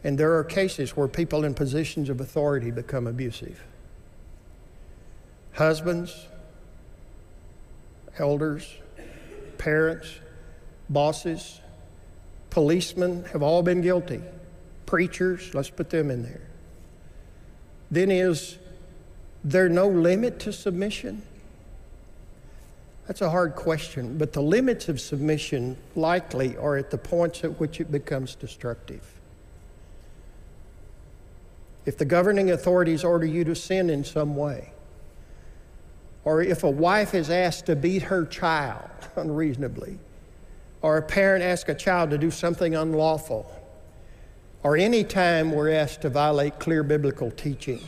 And 0.02 0.18
there 0.18 0.36
are 0.36 0.44
cases 0.44 0.96
where 0.96 1.08
people 1.08 1.44
in 1.44 1.54
positions 1.54 2.10
of 2.10 2.20
authority 2.20 2.70
become 2.70 3.06
abusive. 3.06 3.62
Husbands, 5.52 6.26
elders, 8.18 8.76
parents, 9.56 10.08
bosses, 10.90 11.60
policemen 12.50 13.24
have 13.32 13.42
all 13.42 13.62
been 13.62 13.80
guilty. 13.80 14.20
Preachers, 14.84 15.54
let's 15.54 15.70
put 15.70 15.90
them 15.90 16.10
in 16.10 16.22
there. 16.22 16.42
Then 17.90 18.10
is 18.10 18.58
there 19.42 19.68
no 19.68 19.88
limit 19.88 20.38
to 20.40 20.52
submission? 20.52 21.22
That's 23.06 23.20
a 23.20 23.30
hard 23.30 23.54
question, 23.54 24.16
but 24.16 24.32
the 24.32 24.40
limits 24.40 24.88
of 24.88 25.00
submission 25.00 25.76
likely 25.94 26.56
are 26.56 26.76
at 26.76 26.90
the 26.90 26.98
points 26.98 27.44
at 27.44 27.60
which 27.60 27.80
it 27.80 27.92
becomes 27.92 28.34
destructive. 28.34 29.20
If 31.84 31.98
the 31.98 32.06
governing 32.06 32.50
authorities 32.50 33.04
order 33.04 33.26
you 33.26 33.44
to 33.44 33.54
sin 33.54 33.90
in 33.90 34.04
some 34.04 34.36
way, 34.36 34.72
or 36.24 36.40
if 36.40 36.64
a 36.64 36.70
wife 36.70 37.14
is 37.14 37.28
asked 37.28 37.66
to 37.66 37.76
beat 37.76 38.04
her 38.04 38.24
child 38.24 38.88
unreasonably, 39.16 39.98
or 40.80 40.96
a 40.96 41.02
parent 41.02 41.44
asks 41.44 41.68
a 41.68 41.74
child 41.74 42.10
to 42.10 42.18
do 42.18 42.30
something 42.30 42.74
unlawful, 42.74 43.50
or 44.62 44.78
any 44.78 45.04
time 45.04 45.52
we're 45.52 45.70
asked 45.70 46.00
to 46.02 46.08
violate 46.08 46.58
clear 46.58 46.82
biblical 46.82 47.30
teaching. 47.30 47.80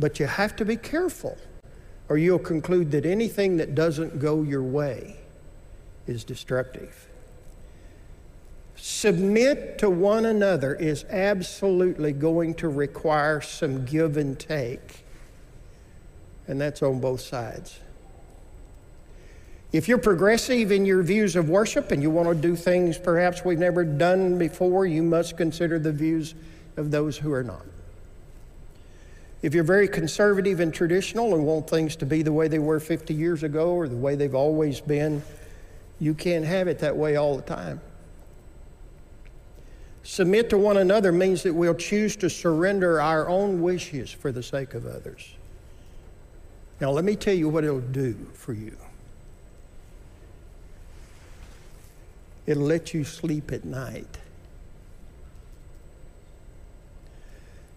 But 0.00 0.18
you 0.18 0.26
have 0.26 0.56
to 0.56 0.64
be 0.64 0.76
careful, 0.76 1.38
or 2.08 2.16
you'll 2.18 2.38
conclude 2.38 2.90
that 2.92 3.04
anything 3.04 3.56
that 3.58 3.74
doesn't 3.74 4.18
go 4.18 4.42
your 4.42 4.62
way 4.62 5.16
is 6.06 6.24
destructive. 6.24 7.06
Submit 8.76 9.78
to 9.78 9.90
one 9.90 10.24
another 10.24 10.74
is 10.74 11.04
absolutely 11.10 12.12
going 12.12 12.54
to 12.54 12.68
require 12.68 13.40
some 13.40 13.84
give 13.84 14.16
and 14.16 14.38
take, 14.38 15.04
and 16.46 16.60
that's 16.60 16.82
on 16.82 17.00
both 17.00 17.20
sides. 17.20 17.80
If 19.70 19.86
you're 19.86 19.98
progressive 19.98 20.72
in 20.72 20.86
your 20.86 21.02
views 21.02 21.36
of 21.36 21.50
worship 21.50 21.90
and 21.90 22.02
you 22.02 22.08
want 22.08 22.28
to 22.28 22.34
do 22.34 22.56
things 22.56 22.96
perhaps 22.96 23.44
we've 23.44 23.58
never 23.58 23.84
done 23.84 24.38
before, 24.38 24.86
you 24.86 25.02
must 25.02 25.36
consider 25.36 25.78
the 25.78 25.92
views 25.92 26.34
of 26.78 26.90
those 26.90 27.18
who 27.18 27.32
are 27.32 27.44
not. 27.44 27.66
If 29.40 29.54
you're 29.54 29.64
very 29.64 29.86
conservative 29.86 30.58
and 30.58 30.74
traditional 30.74 31.34
and 31.34 31.46
want 31.46 31.70
things 31.70 31.94
to 31.96 32.06
be 32.06 32.22
the 32.22 32.32
way 32.32 32.48
they 32.48 32.58
were 32.58 32.80
50 32.80 33.14
years 33.14 33.42
ago 33.44 33.70
or 33.70 33.88
the 33.88 33.96
way 33.96 34.16
they've 34.16 34.34
always 34.34 34.80
been, 34.80 35.22
you 36.00 36.14
can't 36.14 36.44
have 36.44 36.66
it 36.66 36.80
that 36.80 36.96
way 36.96 37.16
all 37.16 37.36
the 37.36 37.42
time. 37.42 37.80
Submit 40.02 40.50
to 40.50 40.58
one 40.58 40.78
another 40.78 41.12
means 41.12 41.42
that 41.42 41.52
we'll 41.52 41.74
choose 41.74 42.16
to 42.16 42.30
surrender 42.30 43.00
our 43.00 43.28
own 43.28 43.60
wishes 43.60 44.10
for 44.10 44.32
the 44.32 44.42
sake 44.42 44.74
of 44.74 44.86
others. 44.86 45.34
Now, 46.80 46.90
let 46.90 47.04
me 47.04 47.14
tell 47.14 47.34
you 47.34 47.48
what 47.48 47.64
it'll 47.64 47.80
do 47.80 48.14
for 48.32 48.52
you. 48.52 48.76
It'll 52.46 52.62
let 52.62 52.94
you 52.94 53.04
sleep 53.04 53.52
at 53.52 53.64
night. 53.64 54.18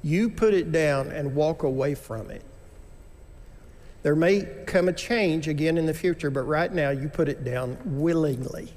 You 0.04 0.30
put 0.30 0.54
it 0.54 0.72
down 0.72 1.10
and 1.12 1.36
walk 1.36 1.64
away 1.64 1.96
from 1.96 2.32
it. 2.32 2.44
There 4.04 4.16
may 4.16 4.48
come 4.66 4.88
a 4.88 4.94
change 4.94 5.48
again 5.48 5.78
in 5.78 5.86
the 5.86 5.94
future, 5.94 6.32
but 6.32 6.42
right 6.42 6.74
now 6.74 6.90
you 6.90 7.08
put 7.08 7.30
it 7.30 7.44
down 7.44 7.78
willingly. 7.86 8.74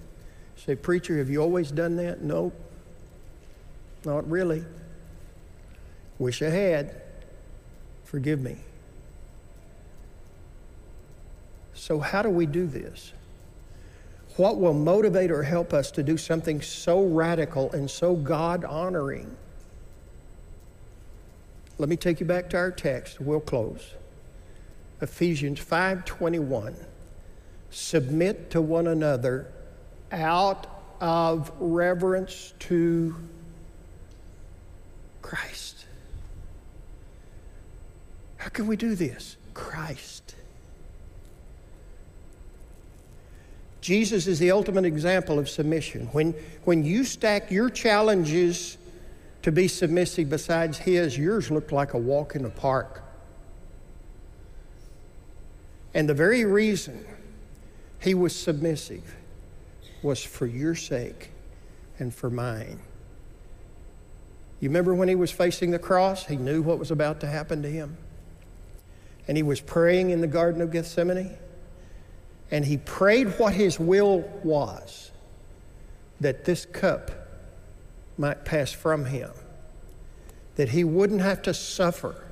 Say, 0.57 0.77
Preacher, 0.77 1.19
have 1.19 1.31
you 1.31 1.41
always 1.41 1.71
done 1.71 1.97
that? 1.97 2.23
No, 2.23 2.53
not 4.05 4.29
really. 4.31 4.65
Wish 6.19 6.43
I 6.43 6.51
had. 6.51 7.01
Forgive 8.05 8.41
me. 8.41 8.59
So, 11.73 11.99
how 11.99 12.23
do 12.23 12.31
we 12.31 12.47
do 12.47 12.67
this? 12.67 13.13
What 14.37 14.59
will 14.59 14.75
motivate 14.75 15.31
or 15.31 15.43
help 15.43 15.73
us 15.73 15.91
to 15.93 16.03
do 16.03 16.17
something 16.17 16.61
so 16.61 17.05
radical 17.05 17.73
and 17.73 17.91
so 17.91 18.15
God 18.15 18.65
honoring? 18.65 19.37
Let 21.79 21.89
me 21.89 21.97
take 21.97 22.21
you 22.21 22.27
back 22.27 22.51
to 22.51 22.57
our 22.57 22.71
text. 22.71 23.21
We'll 23.21 23.41
close. 23.41 23.95
Ephesians 25.01 25.59
5:21. 25.61 26.77
Submit 27.71 28.51
to 28.51 28.61
one 28.61 28.87
another 28.87 29.51
out 30.13 30.67
of 31.01 31.51
reverence 31.59 32.55
to 32.61 33.17
Christ. 35.23 35.87
How 38.37 38.49
can 38.49 38.67
we 38.67 38.77
do 38.77 38.95
this? 38.95 39.37
Christ. 39.55 40.35
Jesus 43.81 44.27
is 44.27 44.39
the 44.39 44.51
ultimate 44.51 44.87
example 44.87 45.39
of 45.39 45.49
submission. 45.49 46.09
When, 46.13 46.33
when 46.65 46.85
you 46.85 47.05
stack 47.05 47.51
your 47.51 47.69
challenges 47.69 48.79
to 49.45 49.53
be 49.53 49.69
submissive 49.69 50.31
besides 50.31 50.79
his, 50.79 51.19
yours 51.19 51.51
looked 51.51 51.71
like 51.71 51.93
a 51.93 51.99
walk 51.99 52.35
in 52.35 52.43
the 52.43 52.49
park. 52.49 53.05
And 55.93 56.09
the 56.09 56.15
very 56.15 56.47
reason 56.47 57.05
he 58.01 58.15
was 58.15 58.35
submissive 58.35 59.17
was 60.03 60.25
for 60.25 60.47
your 60.47 60.75
sake 60.75 61.31
and 61.99 62.13
for 62.13 62.31
mine. 62.31 62.81
You 64.61 64.71
remember 64.71 64.95
when 64.95 65.09
he 65.09 65.15
was 65.15 65.31
facing 65.31 65.73
the 65.73 65.79
cross? 65.79 66.25
He 66.25 66.37
knew 66.37 66.63
what 66.63 66.79
was 66.79 66.91
about 66.91 67.21
to 67.21 67.27
happen 67.27 67.61
to 67.65 67.71
him. 67.71 67.99
And 69.29 69.37
he 69.37 69.43
was 69.43 69.61
praying 69.61 70.09
in 70.09 70.23
the 70.23 70.27
Garden 70.27 70.63
of 70.63 70.73
Gethsemane 70.73 71.37
and 72.51 72.65
he 72.65 72.79
prayed 72.79 73.39
what 73.39 73.53
his 73.53 73.79
will 73.79 74.21
was 74.43 75.11
that 76.21 76.47
this 76.47 76.65
cup 76.65 77.11
might 78.18 78.44
pass 78.44 78.72
from 78.72 79.07
him, 79.07 79.31
that 80.57 80.70
he 80.70 80.85
wouldn't 80.85 81.20
have 81.20 81.42
to 81.42 81.55
suffer 81.55 82.24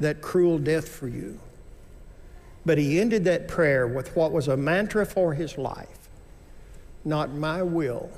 that 0.00 0.20
cruel 0.20 0.58
death 0.58 0.88
for 0.88 1.08
you. 1.08 1.40
But 2.64 2.78
he 2.78 3.00
ended 3.00 3.24
that 3.24 3.48
prayer 3.48 3.86
with 3.86 4.14
what 4.14 4.32
was 4.32 4.48
a 4.48 4.56
mantra 4.56 5.06
for 5.06 5.34
his 5.34 5.56
life 5.58 6.08
Not 7.04 7.32
my 7.32 7.62
will, 7.62 8.10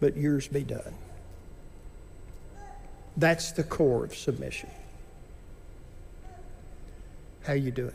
but 0.00 0.16
yours 0.16 0.48
be 0.48 0.62
done. 0.62 0.94
That's 3.16 3.52
the 3.52 3.64
core 3.64 4.04
of 4.04 4.14
submission. 4.14 4.70
How 7.42 7.54
you 7.54 7.70
doing? 7.70 7.92